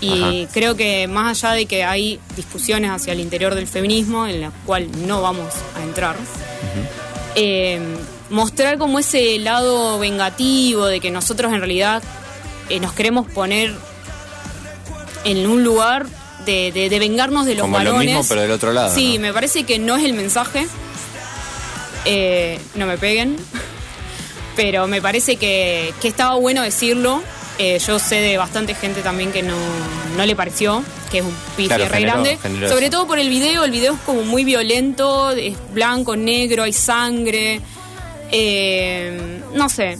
Y 0.02 0.44
Ajá. 0.44 0.52
creo 0.52 0.76
que 0.76 1.08
más 1.08 1.44
allá 1.44 1.54
de 1.56 1.66
que 1.66 1.84
hay 1.86 2.20
discusiones 2.36 2.92
hacia 2.92 3.14
el 3.14 3.20
interior 3.22 3.56
del 3.56 3.68
feminismo, 3.68 4.28
en 4.28 4.42
la 4.42 4.52
cual 4.66 4.90
no 5.08 5.22
vamos 5.22 5.54
a 5.80 5.84
entrar, 5.84 6.18
eh, 7.36 7.80
mostrar 8.30 8.78
como 8.78 9.00
ese 9.00 9.40
lado 9.40 9.98
vengativo 10.00 10.88
de 10.88 11.00
que 11.00 11.10
nosotros 11.12 11.54
en 11.54 11.60
realidad 11.60 12.04
eh, 12.70 12.80
nos 12.82 12.92
queremos 12.92 13.28
poner 13.32 13.74
en 15.24 15.48
un 15.48 15.64
lugar 15.64 16.08
de, 16.46 16.72
de- 16.74 16.90
de 16.90 17.00
vengarnos 17.00 17.46
de 17.46 17.56
los 17.56 17.62
Como 17.62 17.78
lo 17.80 17.86
varones. 17.92 18.08
mismo, 18.08 18.26
pero 18.28 18.42
del 18.42 18.52
otro 18.52 18.74
lado, 18.74 18.94
Sí, 18.94 19.16
¿no? 19.16 19.22
me 19.22 19.34
parece 19.34 19.64
que 19.64 19.80
no 19.80 19.96
es 19.96 20.04
el 20.04 20.14
mensaje. 20.14 20.68
Eh, 22.04 22.60
no 22.76 22.88
me 22.88 22.98
peguen. 22.98 23.38
Pero 24.56 24.88
me 24.88 25.02
parece 25.02 25.38
que, 25.38 25.94
que 26.02 26.08
estaba 26.08 26.36
bueno 26.36 26.62
decirlo. 26.62 27.22
Eh, 27.58 27.80
yo 27.80 28.00
sé 28.00 28.16
de 28.16 28.38
bastante 28.38 28.74
gente 28.74 29.02
también 29.02 29.32
que 29.32 29.44
no, 29.44 29.56
no 30.18 30.26
le 30.26 30.36
pareció, 30.36 30.84
que 31.12 31.20
es 31.20 31.24
un 31.26 31.36
pifie 31.56 31.68
Claro, 31.68 31.84
re 31.90 31.98
generó- 32.00 32.24
grande. 32.24 32.68
Sobre 32.70 32.90
todo 32.90 33.06
por 33.06 33.20
el 33.20 33.30
video, 33.30 33.64
el 33.66 33.72
video 33.72 33.94
es 33.94 34.00
como 34.02 34.24
muy 34.24 34.44
violento, 34.44 35.32
es 35.32 35.56
blanco, 35.74 36.16
negro, 36.16 36.64
hay 36.64 36.74
sangre. 36.74 37.62
Eh, 38.32 39.42
no 39.54 39.70
sé, 39.70 39.98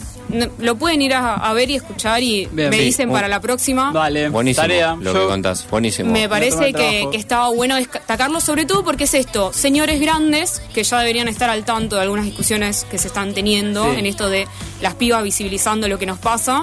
lo 0.58 0.76
pueden 0.76 1.02
ir 1.02 1.14
a, 1.14 1.34
a 1.34 1.52
ver 1.52 1.70
y 1.70 1.76
escuchar 1.76 2.22
y 2.22 2.46
Bien, 2.52 2.70
me 2.70 2.78
dicen 2.78 3.10
para 3.10 3.28
la 3.28 3.40
próxima. 3.40 3.92
Vale, 3.92 4.28
Buenísimo 4.28 4.62
tarea. 4.62 4.96
lo 4.98 5.12
Yo- 5.12 5.20
que 5.20 5.26
contás, 5.26 5.66
buenísimo. 5.70 6.10
Me 6.12 6.28
parece 6.28 6.72
que, 6.72 7.08
estaba 7.12 7.48
bueno 7.50 7.76
destacarlo, 7.76 8.40
sobre 8.40 8.64
todo 8.64 8.84
porque 8.84 9.04
es 9.04 9.14
esto, 9.14 9.52
señores 9.52 10.00
grandes 10.00 10.62
que 10.74 10.82
ya 10.84 10.98
deberían 11.00 11.28
estar 11.28 11.50
al 11.50 11.64
tanto 11.64 11.96
de 11.96 12.02
algunas 12.02 12.24
discusiones 12.24 12.84
que 12.90 12.98
se 12.98 13.08
están 13.08 13.34
teniendo 13.34 13.92
Sí. 13.92 13.98
en 14.00 14.06
esto 14.06 14.28
de 14.28 14.46
las 14.80 14.94
pibas 14.94 15.22
visibilizando 15.22 15.88
lo 15.88 15.98
que 15.98 16.06
nos 16.06 16.18
pasa. 16.18 16.62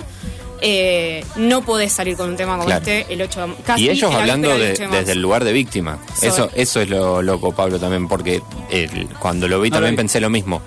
Eh, 0.62 1.23
no 1.38 1.62
podés 1.62 1.93
salir 1.93 2.17
con 2.17 2.29
un 2.29 2.36
tema 2.36 2.53
como 2.58 2.65
Claro. 2.65 2.79
este 2.86 3.13
el 3.13 3.21
8 3.21 3.47
de 3.47 3.53
casi 3.63 3.86
Y 3.86 3.89
ellos 3.91 4.13
hablando 4.13 4.49
de- 4.49 4.71
8 4.73 4.82
de 4.82 4.88
marzo. 4.88 4.99
desde 4.99 5.12
el 5.13 5.21
lugar 5.21 5.45
de 5.45 5.53
víctima. 5.53 5.99
Sobre- 6.15 6.27
Eso, 6.27 6.49
eso 6.53 6.82
es 6.82 6.89
lo 6.89 7.21
loco, 7.21 7.53
Pablo, 7.53 7.79
también, 7.79 8.10
porque 8.10 8.41
el- 8.69 9.08
cuando 9.19 9.47
lo 9.47 9.62
vi 9.62 9.69
No 9.69 9.75
lo 9.75 9.77
también 9.77 9.93
vi. 9.95 9.97
pensé 9.97 10.19
lo 10.19 10.29
mismo. 10.29 10.62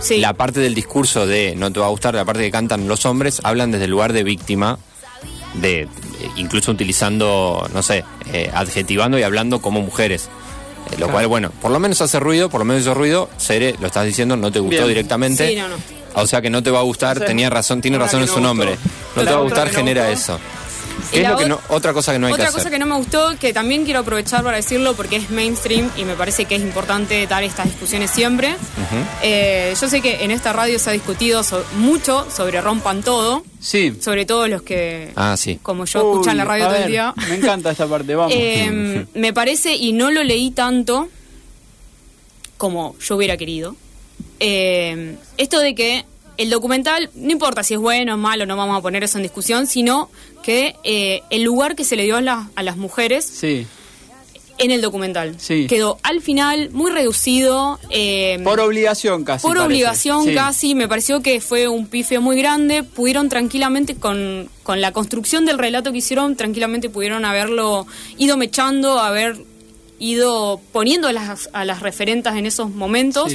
Sí. 0.00 0.18
La 0.18 0.32
parte 0.32 0.60
del 0.60 0.74
discurso 0.74 1.26
de 1.26 1.54
no 1.56 1.72
te 1.72 1.80
va 1.80 1.86
a 1.86 1.90
gustar, 1.90 2.14
la 2.14 2.24
parte 2.24 2.42
que 2.42 2.50
cantan 2.50 2.86
los 2.88 3.04
hombres, 3.06 3.40
hablan 3.44 3.70
desde 3.72 3.84
el 3.86 3.90
lugar 3.90 4.12
de 4.12 4.22
víctima, 4.22 4.78
de 5.54 5.88
incluso 6.36 6.70
utilizando, 6.70 7.68
no 7.74 7.82
sé, 7.82 8.04
eh, 8.32 8.50
adjetivando 8.54 9.18
y 9.18 9.22
hablando 9.22 9.60
como 9.60 9.80
mujeres. 9.80 10.28
Eh, 10.92 10.96
lo 10.98 11.08
cual, 11.08 11.26
bueno, 11.26 11.50
por 11.60 11.70
lo 11.70 11.80
menos 11.80 12.00
hace 12.00 12.20
ruido, 12.20 12.48
por 12.48 12.60
lo 12.60 12.64
menos 12.64 12.82
hizo 12.82 12.94
ruido. 12.94 13.28
Cere, 13.38 13.74
lo 13.80 13.86
estás 13.88 14.06
diciendo, 14.06 14.36
no 14.36 14.50
te 14.52 14.60
gustó 14.60 14.76
Bien. 14.76 14.88
directamente. 14.88 15.48
Sí, 15.48 15.56
no, 15.56 15.68
no. 15.68 15.76
O 16.14 16.26
sea 16.26 16.40
que 16.40 16.48
no 16.50 16.62
te 16.62 16.70
va 16.70 16.78
a 16.78 16.82
gustar, 16.82 17.16
O 17.16 17.20
sea, 17.20 17.26
tenía 17.26 17.50
razón, 17.50 17.80
tiene 17.80 17.98
razón 17.98 18.20
en 18.20 18.26
no 18.26 18.32
su 18.32 18.34
gustó. 18.34 18.48
nombre. 18.48 18.76
No 19.16 19.22
La 19.22 19.28
te 19.28 19.34
va 19.34 19.40
a 19.40 19.42
gustar, 19.44 19.68
genera 19.70 20.08
gustó. 20.10 20.34
eso. 20.36 20.40
Y 20.98 21.10
¿Qué 21.12 21.16
es 21.18 21.22
la 21.22 21.30
lo 21.30 21.36
que 21.38 21.44
ot- 21.44 21.48
no, 21.48 21.60
otra 21.68 21.92
cosa 21.92 22.12
que 22.12 22.18
no 22.18 22.26
hay 22.26 22.32
Otra 22.32 22.44
que 22.44 22.48
hacer? 22.48 22.58
cosa 22.60 22.70
que 22.70 22.78
no 22.78 22.86
me 22.86 22.96
gustó, 22.96 23.36
que 23.40 23.52
también 23.52 23.84
quiero 23.84 24.00
aprovechar 24.00 24.42
para 24.42 24.56
decirlo 24.56 24.94
porque 24.94 25.16
es 25.16 25.30
mainstream 25.30 25.90
y 25.96 26.04
me 26.04 26.14
parece 26.14 26.44
que 26.44 26.56
es 26.56 26.62
importante 26.62 27.26
dar 27.26 27.42
estas 27.44 27.66
discusiones 27.66 28.10
siempre. 28.10 28.56
Eh, 29.22 29.74
yo 29.80 29.88
sé 29.88 30.00
que 30.00 30.24
en 30.24 30.30
esta 30.30 30.52
radio 30.52 30.78
se 30.78 30.90
ha 30.90 30.92
discutido 30.92 31.42
so- 31.42 31.64
mucho 31.76 32.26
sobre 32.30 32.60
rompan 32.60 33.02
todo, 33.02 33.42
Sí. 33.60 33.96
sobre 34.00 34.26
todo 34.26 34.46
los 34.48 34.62
que, 34.62 35.12
Ah, 35.16 35.36
sí. 35.36 35.58
como 35.62 35.84
yo, 35.84 36.00
escuchan 36.12 36.36
la 36.36 36.44
radio 36.44 36.64
a 36.66 36.68
todo 36.68 36.78
el 36.78 36.88
día. 36.90 37.14
Me 37.28 37.36
encanta 37.36 37.70
esta 37.70 37.86
parte, 37.86 38.14
vamos. 38.14 38.32
Eh, 38.36 39.06
me 39.14 39.32
parece, 39.32 39.74
y 39.74 39.92
no 39.92 40.10
lo 40.10 40.22
leí 40.24 40.50
tanto 40.50 41.08
como 42.56 42.96
yo 42.98 43.16
hubiera 43.16 43.36
querido, 43.36 43.76
eh, 44.40 45.16
esto 45.36 45.60
de 45.60 45.74
que 45.74 46.04
el 46.38 46.48
documental, 46.50 47.10
no 47.14 47.30
importa 47.32 47.62
si 47.62 47.74
es 47.74 47.80
bueno 47.80 48.14
o 48.14 48.16
malo, 48.16 48.46
no 48.46 48.56
vamos 48.56 48.78
a 48.78 48.80
poner 48.80 49.04
eso 49.04 49.18
en 49.18 49.22
discusión, 49.24 49.66
sino 49.66 50.08
que 50.42 50.74
eh, 50.84 51.22
el 51.30 51.42
lugar 51.42 51.76
que 51.76 51.84
se 51.84 51.96
le 51.96 52.04
dio 52.04 52.16
a, 52.16 52.20
la- 52.22 52.48
a 52.54 52.62
las 52.62 52.76
mujeres 52.76 53.24
sí. 53.26 53.66
en 54.58 54.70
el 54.70 54.80
documental 54.80 55.34
Sí. 55.38 55.66
quedó 55.68 55.98
al 56.02 56.20
final 56.20 56.70
muy 56.70 56.90
reducido. 56.90 57.78
eh, 57.90 58.40
Por 58.44 58.60
obligación 58.60 59.24
casi. 59.24 59.42
por 59.42 59.56
parece. 59.56 59.66
obligación 59.66 60.24
Sí. 60.24 60.34
casi, 60.34 60.74
me 60.74 60.88
pareció 60.88 61.20
que 61.22 61.40
fue 61.40 61.68
un 61.68 61.86
pifio 61.86 62.20
muy 62.22 62.36
grande. 62.36 62.82
Pudieron 62.82 63.28
tranquilamente, 63.28 63.96
con, 63.96 64.48
con 64.62 64.80
la 64.80 64.92
construcción 64.92 65.44
del 65.44 65.58
relato 65.58 65.92
que 65.92 65.98
hicieron, 65.98 66.34
tranquilamente 66.36 66.88
pudieron 66.88 67.24
haberlo 67.24 67.86
ido 68.16 68.36
mechando, 68.36 68.98
haber 69.00 69.36
ido 70.00 70.60
poniendo 70.72 71.08
a 71.08 71.12
las, 71.12 71.50
a 71.52 71.64
las 71.64 71.80
referentas 71.80 72.36
en 72.36 72.46
esos 72.46 72.70
momentos. 72.70 73.32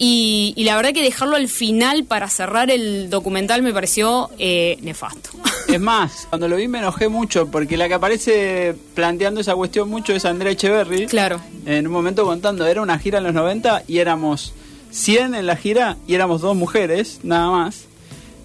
Y, 0.00 0.52
y 0.56 0.64
la 0.64 0.76
verdad 0.76 0.92
que 0.92 1.02
dejarlo 1.02 1.34
al 1.36 1.48
final 1.48 2.04
para 2.04 2.28
cerrar 2.28 2.70
el 2.70 3.10
documental 3.10 3.62
me 3.62 3.72
pareció 3.72 4.30
eh, 4.38 4.78
nefasto. 4.82 5.30
Es 5.68 5.78
más, 5.80 6.26
cuando 6.30 6.48
lo 6.48 6.56
vi 6.56 6.66
me 6.66 6.78
enojé 6.78 7.08
mucho 7.08 7.48
porque 7.50 7.76
la 7.76 7.88
que 7.88 7.94
aparece 7.94 8.74
planteando 8.94 9.40
esa 9.42 9.54
cuestión 9.54 9.90
mucho 9.90 10.14
es 10.14 10.24
Andrea 10.24 10.52
Echeverry. 10.52 11.06
claro. 11.06 11.42
En 11.66 11.86
un 11.86 11.92
momento 11.92 12.24
contando, 12.24 12.66
era 12.66 12.80
una 12.80 12.98
gira 12.98 13.18
en 13.18 13.24
los 13.24 13.34
90 13.34 13.82
y 13.86 13.98
éramos 13.98 14.54
100 14.92 15.34
en 15.34 15.46
la 15.46 15.56
gira 15.56 15.98
y 16.06 16.14
éramos 16.14 16.40
dos 16.40 16.56
mujeres, 16.56 17.20
nada 17.22 17.50
más. 17.50 17.84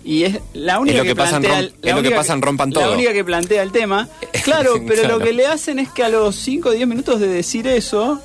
Y 0.04 0.24
es 0.24 0.40
la 0.52 0.80
única 0.82 0.98
lo 0.98 1.04
que 1.06 1.16
plantea 1.16 1.60
el- 1.60 1.66
es 1.68 1.74
la 1.82 1.90
lo 1.96 2.02
que 2.02 2.10
única 2.10 2.34
en 2.34 2.42
Rompan 2.42 2.70
La 2.72 2.82
Todo. 2.82 2.94
única 2.94 3.14
que 3.14 3.24
plantea 3.24 3.64
el 3.64 3.72
tema. 3.72 4.10
Claro, 4.44 4.74
pero 4.86 5.04
Claro. 5.04 5.20
lo 5.20 5.24
que 5.24 5.32
le 5.32 5.46
hacen 5.48 5.80
es 5.80 5.88
que 5.88 6.04
a 6.04 6.10
los 6.10 6.36
5 6.36 6.68
o 6.68 6.72
10 6.74 6.86
minutos 6.86 7.22
de 7.22 7.30
decir 7.30 7.66
eso, 7.68 8.20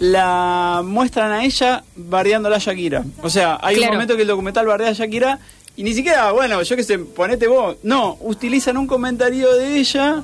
la 0.00 0.82
muestran 0.84 1.32
a 1.32 1.44
ella 1.44 1.82
bardeándola 1.96 2.56
a 2.56 2.58
Shakira. 2.58 3.04
O 3.22 3.30
sea, 3.30 3.58
hay 3.62 3.76
Claro. 3.76 3.92
un 3.92 3.96
momento 3.96 4.16
que 4.16 4.22
el 4.22 4.28
documental 4.28 4.66
bardea 4.66 4.90
a 4.90 4.92
Shakira 4.92 5.38
y 5.76 5.82
ni 5.82 5.94
siquiera, 5.94 6.32
bueno, 6.32 6.62
yo 6.62 6.76
que 6.76 6.82
sé, 6.84 6.98
ponete 6.98 7.46
vos. 7.48 7.76
No, 7.82 8.16
utilizan 8.20 8.76
un 8.76 8.86
comentario 8.86 9.52
de 9.54 9.76
ella 9.78 10.22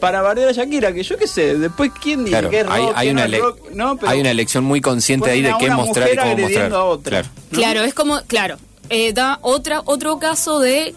para 0.00 0.22
bardear 0.22 0.48
a 0.50 0.52
Shakira, 0.52 0.92
que 0.92 1.02
yo 1.02 1.16
qué 1.16 1.26
sé, 1.26 1.56
después 1.58 1.90
quién 2.02 2.20
dice 2.24 2.30
Claro, 2.32 2.50
que 2.50 2.60
es 2.60 2.66
rock, 2.66 2.74
hay, 2.74 2.84
hay 2.94 3.08
que 3.08 3.14
no 3.14 3.20
una 3.20 3.22
es 3.22 3.28
ele- 3.32 3.38
rock, 3.40 3.70
no, 3.72 3.96
pero 3.96 4.12
hay 4.12 4.20
una 4.20 4.30
elección 4.30 4.64
muy 4.64 4.80
consciente 4.80 5.30
ahí 5.30 5.40
de 5.42 5.50
a 5.52 5.58
qué 5.58 5.70
mostrar 5.70 6.08
y 6.08 6.16
cómo 6.16 6.26
mostrar. 6.26 6.28
agrediendo 6.46 6.76
a 6.76 6.84
otra. 6.84 7.10
Claro. 7.22 7.28
¿no? 7.50 7.58
Claro, 7.58 7.82
es 7.82 7.94
como, 7.94 8.20
claro, 8.26 8.56
eh, 8.90 9.12
da 9.12 9.38
otra, 9.42 9.82
otro 9.86 10.18
caso 10.18 10.60
de 10.60 10.94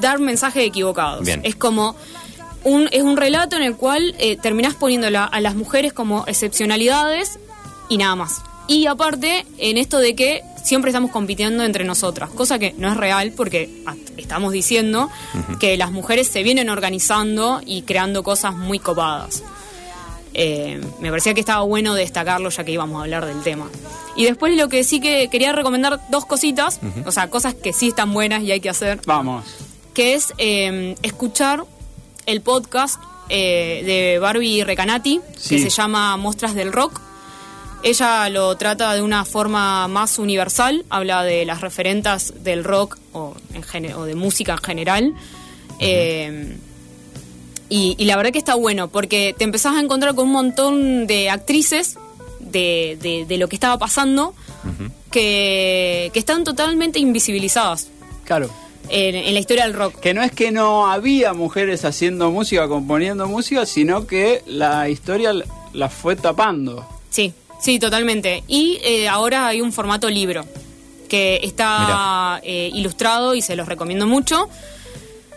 dar 0.00 0.18
mensajes 0.18 0.64
equivocados. 0.66 1.24
Bien. 1.24 1.40
Es 1.44 1.54
como 1.56 1.96
un, 2.64 2.88
es 2.92 3.02
un 3.02 3.16
relato 3.16 3.56
en 3.56 3.62
el 3.62 3.74
cual 3.76 4.14
eh, 4.18 4.36
terminás 4.36 4.74
poniendo 4.74 5.08
la- 5.10 5.24
a 5.24 5.40
las 5.40 5.54
mujeres 5.54 5.92
como 5.92 6.24
excepcionalidades 6.28 7.38
y 7.92 7.98
nada 7.98 8.16
más. 8.16 8.42
Y 8.68 8.86
aparte, 8.86 9.44
en 9.58 9.76
esto 9.76 9.98
de 9.98 10.14
que 10.14 10.42
siempre 10.64 10.90
estamos 10.90 11.10
compitiendo 11.10 11.64
entre 11.64 11.84
nosotras, 11.84 12.30
cosa 12.30 12.58
que 12.58 12.74
no 12.78 12.88
es 12.90 12.96
real 12.96 13.32
porque 13.36 13.68
estamos 14.16 14.52
diciendo 14.52 15.10
que 15.60 15.76
las 15.76 15.90
mujeres 15.90 16.28
se 16.28 16.42
vienen 16.42 16.70
organizando 16.70 17.60
y 17.66 17.82
creando 17.82 18.22
cosas 18.22 18.54
muy 18.54 18.78
copadas. 18.78 19.42
Eh, 20.34 20.80
me 21.00 21.10
parecía 21.10 21.34
que 21.34 21.40
estaba 21.40 21.62
bueno 21.62 21.92
destacarlo 21.94 22.48
ya 22.48 22.64
que 22.64 22.72
íbamos 22.72 22.98
a 23.00 23.02
hablar 23.04 23.26
del 23.26 23.42
tema. 23.42 23.68
Y 24.16 24.24
después 24.24 24.56
lo 24.56 24.68
que 24.68 24.84
sí 24.84 25.00
que 25.00 25.28
quería 25.28 25.52
recomendar 25.52 26.00
dos 26.10 26.24
cositas, 26.24 26.80
o 27.04 27.12
sea, 27.12 27.28
cosas 27.28 27.54
que 27.54 27.72
sí 27.72 27.88
están 27.88 28.12
buenas 28.14 28.42
y 28.42 28.52
hay 28.52 28.60
que 28.60 28.70
hacer, 28.70 29.00
Vamos. 29.06 29.44
que 29.92 30.14
es 30.14 30.32
eh, 30.38 30.94
escuchar 31.02 31.64
el 32.26 32.40
podcast 32.40 32.98
eh, 33.28 33.82
de 33.84 34.18
Barbie 34.20 34.64
Recanati, 34.64 35.20
Sí. 35.36 35.56
que 35.56 35.62
se 35.62 35.70
llama 35.70 36.16
Mostras 36.16 36.54
del 36.54 36.72
Rock. 36.72 37.00
Ella 37.82 38.28
lo 38.28 38.56
trata 38.56 38.94
de 38.94 39.02
una 39.02 39.24
forma 39.24 39.88
más 39.88 40.18
universal, 40.18 40.84
habla 40.88 41.24
de 41.24 41.44
las 41.44 41.60
referentas 41.60 42.32
del 42.44 42.62
rock 42.62 42.98
o, 43.12 43.34
en 43.54 43.92
o 43.94 44.04
de 44.04 44.14
música 44.14 44.52
en 44.52 44.58
general. 44.58 45.14
Eh, 45.80 46.56
y, 47.68 47.96
y 47.98 48.04
la 48.04 48.16
verdad 48.16 48.30
que 48.32 48.38
está 48.38 48.54
bueno, 48.54 48.88
porque 48.88 49.34
te 49.36 49.44
empezás 49.44 49.74
a 49.76 49.80
encontrar 49.80 50.14
con 50.14 50.26
un 50.26 50.32
montón 50.32 51.06
de 51.06 51.28
actrices 51.30 51.98
de, 52.38 52.98
de- 53.00 53.24
de 53.26 53.36
lo 53.38 53.48
que 53.48 53.56
estaba 53.56 53.78
pasando 53.78 54.34
que, 55.10 56.10
que 56.12 56.18
están 56.18 56.44
totalmente 56.44 56.98
invisibilizadas 56.98 57.88
Claro. 58.24 58.48
en, 58.90 59.14
en 59.16 59.34
la 59.34 59.40
historia 59.40 59.64
del 59.64 59.74
rock. 59.74 59.98
Que 60.00 60.14
no 60.14 60.22
es 60.22 60.30
que 60.32 60.52
no 60.52 60.86
había 60.90 61.32
mujeres 61.32 61.84
haciendo 61.84 62.30
música, 62.30 62.68
componiendo 62.68 63.26
música, 63.26 63.66
sino 63.66 64.06
que 64.06 64.42
la 64.46 64.88
historia 64.88 65.32
la 65.72 65.88
fue 65.88 66.14
tapando. 66.14 66.86
Sí, 67.10 67.32
sí, 67.62 67.78
totalmente. 67.78 68.44
Y 68.46 68.78
eh, 68.82 69.08
ahora 69.08 69.46
hay 69.46 69.60
un 69.60 69.72
formato 69.72 70.10
libro 70.10 70.44
que 71.08 71.40
está 71.42 72.40
eh, 72.42 72.70
ilustrado 72.72 73.34
y 73.34 73.42
se 73.42 73.56
los 73.56 73.66
recomiendo 73.68 74.06
mucho. 74.06 74.48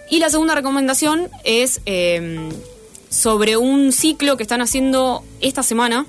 Y 0.10 0.20
la 0.20 0.30
segunda 0.30 0.56
recomendación 0.56 1.30
es 1.44 1.82
eh, 1.86 2.50
sobre 3.10 3.58
un 3.58 3.92
ciclo 3.92 4.38
que 4.38 4.44
están 4.44 4.62
haciendo 4.62 5.24
esta 5.42 5.64
semana 5.64 6.06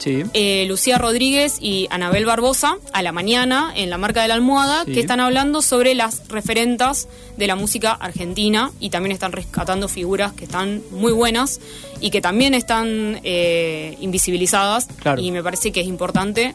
Sí. 0.00 0.24
eh, 0.34 0.64
Lucía 0.66 0.98
Rodríguez 0.98 1.58
y 1.60 1.86
Anabel 1.90 2.24
Barbosa 2.24 2.76
a 2.92 3.02
la 3.02 3.12
mañana 3.12 3.72
en 3.76 3.88
la 3.90 3.98
marca 3.98 4.22
de 4.22 4.28
la 4.28 4.34
almohada 4.34 4.84
Sí. 4.86 4.92
que 4.94 5.00
están 5.00 5.20
hablando 5.20 5.62
sobre 5.62 5.94
las 5.94 6.26
referentas 6.28 7.06
de 7.36 7.46
la 7.46 7.54
música 7.54 7.92
argentina 7.92 8.72
y 8.80 8.90
también 8.90 9.12
están 9.12 9.30
rescatando 9.32 9.86
figuras 9.88 10.32
que 10.32 10.44
están 10.44 10.82
muy 10.90 11.12
buenas 11.12 11.60
y 12.00 12.10
que 12.10 12.20
también 12.20 12.54
están 12.54 13.20
eh, 13.24 13.96
invisibilizadas 14.00 14.88
Claro. 15.00 15.20
y 15.22 15.30
me 15.30 15.42
parece 15.42 15.70
que 15.70 15.80
es 15.82 15.86
importante 15.86 16.54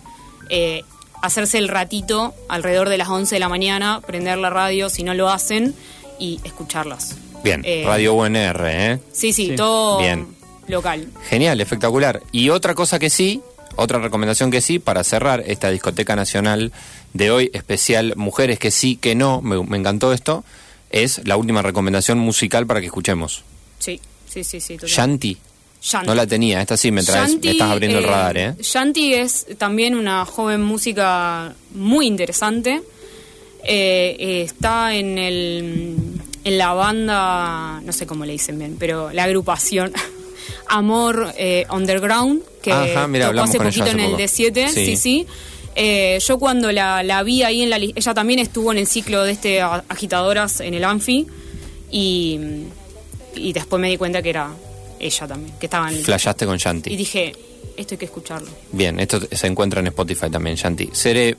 eh, 0.49 0.81
hacerse 1.21 1.57
el 1.59 1.67
ratito 1.69 2.33
alrededor 2.49 2.89
de 2.89 2.97
las 2.97 3.07
11 3.09 3.35
de 3.35 3.39
la 3.39 3.49
mañana, 3.49 4.01
prender 4.05 4.37
la 4.37 4.49
radio 4.49 4.89
si 4.89 5.03
no 5.03 5.13
lo 5.13 5.29
hacen 5.29 5.73
y 6.19 6.39
escucharlas. 6.43 7.15
Bien, 7.43 7.61
Eh, 7.63 7.83
Radio 7.85 8.13
UNR, 8.15 8.63
¿eh? 8.67 8.99
Sí, 9.11 9.33
sí, 9.33 9.49
Sí. 9.49 9.55
todo 9.55 9.99
Bien. 9.99 10.27
Local. 10.67 11.07
Genial, 11.29 11.59
espectacular. 11.61 12.21
Y 12.31 12.49
otra 12.49 12.75
cosa 12.75 12.99
que 12.99 13.09
sí, 13.09 13.41
otra 13.75 13.99
recomendación 13.99 14.51
que 14.51 14.61
sí, 14.61 14.79
para 14.79 15.03
cerrar 15.03 15.43
esta 15.45 15.69
discoteca 15.69 16.15
nacional 16.15 16.71
de 17.13 17.31
hoy, 17.31 17.51
especial 17.53 18.13
Mujeres 18.15 18.59
que 18.59 18.71
sí, 18.71 18.95
que 18.95 19.15
no, 19.15 19.41
me, 19.41 19.61
me 19.63 19.77
encantó 19.77 20.13
esto, 20.13 20.43
es 20.89 21.21
la 21.25 21.37
última 21.37 21.61
recomendación 21.61 22.17
musical 22.17 22.65
para 22.65 22.79
que 22.79 22.87
escuchemos. 22.87 23.43
Sí, 23.79 23.99
sí, 24.27 24.43
sí, 24.43 24.59
sí. 24.59 24.75
total. 24.75 24.89
Shanti. 24.89 25.37
Shanti. 25.81 26.07
No 26.07 26.15
la 26.15 26.25
tenía, 26.25 26.61
esta 26.61 26.77
sí 26.77 26.91
me 26.91 27.03
traes, 27.03 27.31
Shanti, 27.31 27.47
me 27.47 27.51
estás 27.51 27.69
abriendo 27.69 27.99
el 27.99 28.05
eh, 28.05 28.07
radar, 28.07 28.37
¿eh? 28.37 28.55
Shanti 28.59 29.13
es 29.13 29.45
también 29.57 29.93
una 29.93 30.25
joven 30.25 30.61
música 30.61 31.53
muy 31.73 32.07
interesante. 32.07 32.81
Eh, 33.63 34.15
eh, 34.19 34.41
está 34.41 34.95
en 34.95 35.17
el 35.17 35.95
en 36.43 36.57
la 36.59 36.73
banda, 36.73 37.81
no 37.81 37.91
sé 37.91 38.05
cómo 38.05 38.23
le 38.23 38.33
dicen 38.33 38.57
bien, 38.59 38.77
pero 38.79 39.11
la 39.11 39.23
agrupación 39.23 39.91
Amor 40.67 41.33
eh, 41.37 41.65
Underground, 41.71 42.41
que 42.61 42.71
Ajá, 42.71 43.07
mira, 43.07 43.29
tocó 43.31 43.43
hace 43.43 43.57
poquito 43.57 43.83
hace 43.83 43.91
en 43.93 43.99
el 43.99 44.11
poco. 44.11 44.23
D7, 44.23 44.67
Sí. 44.69 44.85
sí, 44.85 44.97
sí. 44.97 45.27
Eh, 45.77 46.19
yo 46.25 46.39
cuando 46.39 46.71
la, 46.71 47.03
la 47.03 47.21
vi 47.23 47.43
ahí 47.43 47.61
en 47.61 47.69
la 47.69 47.77
li- 47.77 47.91
ella 47.95 48.13
también 48.13 48.39
estuvo 48.39 48.71
en 48.71 48.77
el 48.77 48.87
ciclo 48.87 49.23
de 49.23 49.31
este 49.33 49.61
agitadoras 49.61 50.61
en 50.61 50.73
el 50.73 50.83
Anfi 50.85 51.27
y, 51.91 52.39
y 53.35 53.53
después 53.53 53.79
me 53.81 53.89
di 53.89 53.97
cuenta 53.97 54.21
que 54.21 54.29
era 54.29 54.49
ella 54.99 55.27
también, 55.27 55.53
que 55.59 55.65
estaba 55.65 55.89
en 55.89 55.97
el 55.97 56.03
Flashaste 56.03 56.45
con 56.45 56.55
y 56.55 56.59
Shanti. 56.59 56.95
dije, 56.95 57.35
esto 57.75 57.93
hay 57.95 57.97
que 57.97 58.05
escucharlo. 58.05 58.47
Bien, 58.71 58.99
esto 58.99 59.19
se 59.31 59.47
encuentra 59.47 59.81
en 59.81 59.87
Spotify 59.87 60.29
también, 60.29 60.55
Shanti. 60.55 60.89
Sere 60.93 61.35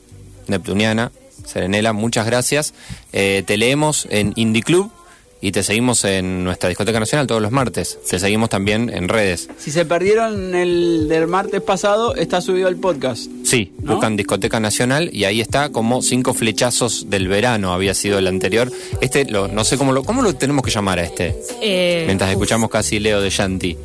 Neptuniana, 0.48 1.10
Serenela, 1.46 1.92
muchas 1.94 2.26
gracias. 2.26 2.74
Eh, 3.14 3.42
te 3.46 3.56
leemos 3.56 4.06
en 4.10 4.32
Indie 4.36 4.62
Club 4.62 4.90
y 5.40 5.52
te 5.52 5.62
seguimos 5.62 6.04
en 6.04 6.44
nuestra 6.44 6.68
discoteca 6.68 6.98
nacional 6.98 7.26
todos 7.26 7.42
los 7.42 7.52
martes. 7.52 7.98
Te 8.08 8.18
seguimos 8.18 8.48
también 8.48 8.90
en 8.90 9.08
redes. 9.08 9.48
Si 9.58 9.70
se 9.70 9.84
perdieron 9.84 10.54
el 10.54 11.08
del 11.08 11.26
martes 11.26 11.60
pasado, 11.60 12.14
está 12.14 12.40
subido 12.40 12.68
el 12.68 12.76
podcast. 12.76 13.30
Sí, 13.44 13.72
¿No? 13.82 13.92
buscan 13.92 14.16
Discoteca 14.16 14.60
Nacional 14.60 15.10
y 15.12 15.24
ahí 15.24 15.40
está 15.40 15.70
como 15.70 16.02
cinco 16.02 16.34
flechazos 16.34 17.10
del 17.10 17.28
verano 17.28 17.72
había 17.72 17.94
sido 17.94 18.18
el 18.18 18.26
anterior. 18.26 18.72
Este, 19.00 19.24
lo, 19.26 19.48
no 19.48 19.64
sé 19.64 19.76
cómo 19.76 19.92
lo, 19.92 20.02
cómo 20.04 20.22
lo 20.22 20.34
tenemos 20.34 20.64
que 20.64 20.70
llamar 20.70 20.98
a 20.98 21.04
este. 21.04 21.34
Eh, 21.60 22.04
Mientras 22.06 22.28
uf, 22.30 22.34
escuchamos 22.34 22.70
casi 22.70 22.98
Leo 22.98 23.20
de 23.20 23.30
Shanti. 23.30 23.76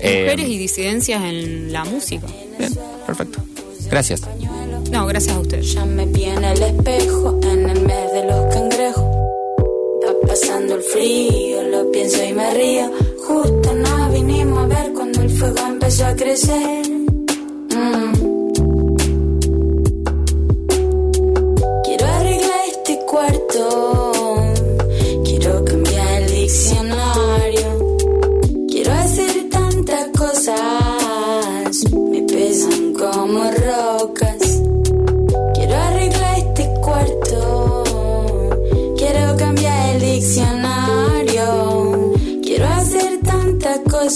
Eh, 0.00 0.22
Mujeres 0.24 0.48
y 0.48 0.58
disidencias 0.58 1.22
en 1.22 1.72
la 1.72 1.84
música. 1.84 2.26
Bien, 2.58 2.74
perfecto. 3.06 3.40
Gracias. 3.90 4.22
No, 4.90 5.06
gracias 5.06 5.36
a 5.36 5.40
usted. 5.40 5.60
Ya 5.62 5.84
me 5.84 6.06
vi 6.06 6.24
en 6.24 6.44
el 6.44 6.62
espejo 6.62 7.38
en 7.42 7.68
el 7.70 7.80
mes 7.82 8.12
de 8.12 8.24
los 8.24 8.54
cangrejos. 8.54 9.07
Pasando 10.68 10.84
el 10.86 10.92
frío, 10.92 11.62
lo 11.62 11.90
pienso 11.90 12.22
y 12.22 12.32
me 12.34 12.52
río. 12.52 12.90
Justo 13.26 13.72
nos 13.72 14.12
vinimos 14.12 14.64
a 14.64 14.66
ver 14.66 14.92
cuando 14.92 15.22
el 15.22 15.30
fuego 15.30 15.58
empezó 15.66 16.04
a 16.04 16.14
crecer. 16.14 16.87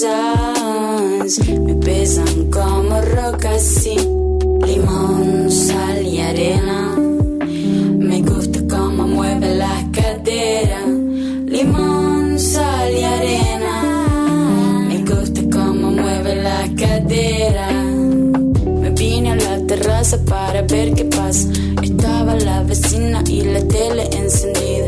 Me 0.05 1.75
pesan 1.77 2.51
como 2.51 3.01
rocas, 3.03 3.63
sí. 3.63 3.95
Limón, 4.67 5.49
sal 5.49 6.05
y 6.05 6.19
arena. 6.19 6.97
Me 6.99 8.21
gusta 8.23 8.59
cómo 8.69 9.07
mueve 9.07 9.55
las 9.55 9.85
caderas. 9.93 10.89
Limón, 11.47 12.37
sal 12.37 12.93
y 12.93 13.05
arena. 13.05 14.87
Me 14.89 15.05
gusta 15.05 15.41
cómo 15.53 15.93
mueve 15.93 16.35
las 16.35 16.69
caderas. 16.71 17.85
Me 18.81 18.91
vine 18.91 19.31
a 19.31 19.37
la 19.37 19.67
terraza 19.69 20.19
para 20.25 20.63
ver 20.63 20.95
qué 20.95 21.05
pasa. 21.05 21.49
Estaba 21.81 22.35
la 22.35 22.65
vecina 22.65 23.23
y 23.29 23.43
la 23.43 23.61
tele 23.69 24.09
encendida. 24.11 24.82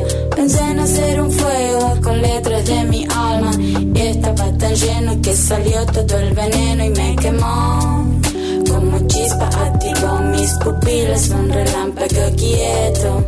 Pensé 0.45 0.63
en 0.63 0.79
hacer 0.79 1.21
un 1.23 1.33
fuego 1.33 1.97
con 2.03 2.21
letras 2.21 2.67
de 2.67 2.85
mi 2.85 3.05
alma. 3.05 3.51
Estaba 3.95 4.53
tan 4.59 4.75
lleno 4.75 5.19
que 5.23 5.35
salió 5.35 5.87
todo 5.87 6.19
el 6.19 6.35
veneno 6.35 6.85
y 6.85 6.91
me 6.91 7.17
quemó. 7.17 8.05
Como 8.69 9.07
chispa 9.07 9.47
activó 9.47 10.19
mis 10.19 10.53
pupilas, 10.63 11.31
un 11.31 11.49
relámpago 11.49 12.37
quieto. 12.37 13.25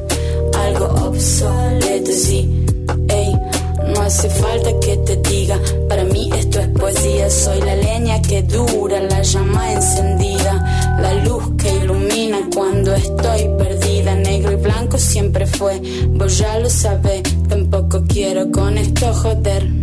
Algo 0.63 0.85
obsoleto, 1.09 2.13
sí. 2.13 2.67
Ey, 3.09 3.33
no 3.95 4.01
hace 4.03 4.29
falta 4.29 4.69
que 4.83 4.99
te 4.99 5.17
diga, 5.17 5.59
para 5.89 6.05
mí 6.05 6.29
esto 6.37 6.61
es 6.61 6.69
poesía. 6.69 7.31
Soy 7.31 7.63
la 7.63 7.77
leña 7.77 8.21
que 8.21 8.43
dura, 8.43 9.01
la 9.01 9.23
llama 9.23 9.73
encendida, 9.73 10.99
la 11.01 11.15
luz 11.25 11.45
que 11.57 11.77
ilumina 11.77 12.41
cuando 12.55 12.95
estoy 12.95 13.49
perdida. 13.57 13.76
Blanco 14.67 14.99
siempre 14.99 15.47
fue, 15.47 15.81
vos 16.09 16.39
ya 16.39 16.59
lo 16.59 16.69
sabés. 16.69 17.23
Tampoco 17.49 18.03
quiero 18.09 18.51
con 18.51 18.77
esto 18.77 19.13
joder. 19.15 19.76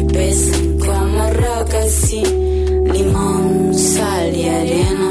Me 0.00 0.14
pesan 0.14 0.78
como 0.78 1.30
rocas, 1.30 1.90
sí. 1.90 2.22
Limón, 2.24 3.74
sal 3.74 4.34
y 4.34 4.48
arena. 4.48 5.10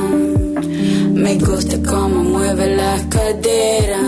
Me 1.14 1.36
gusta 1.36 1.78
cómo 1.88 2.24
mueve 2.24 2.76
las 2.76 3.04
caderas. 3.04 3.99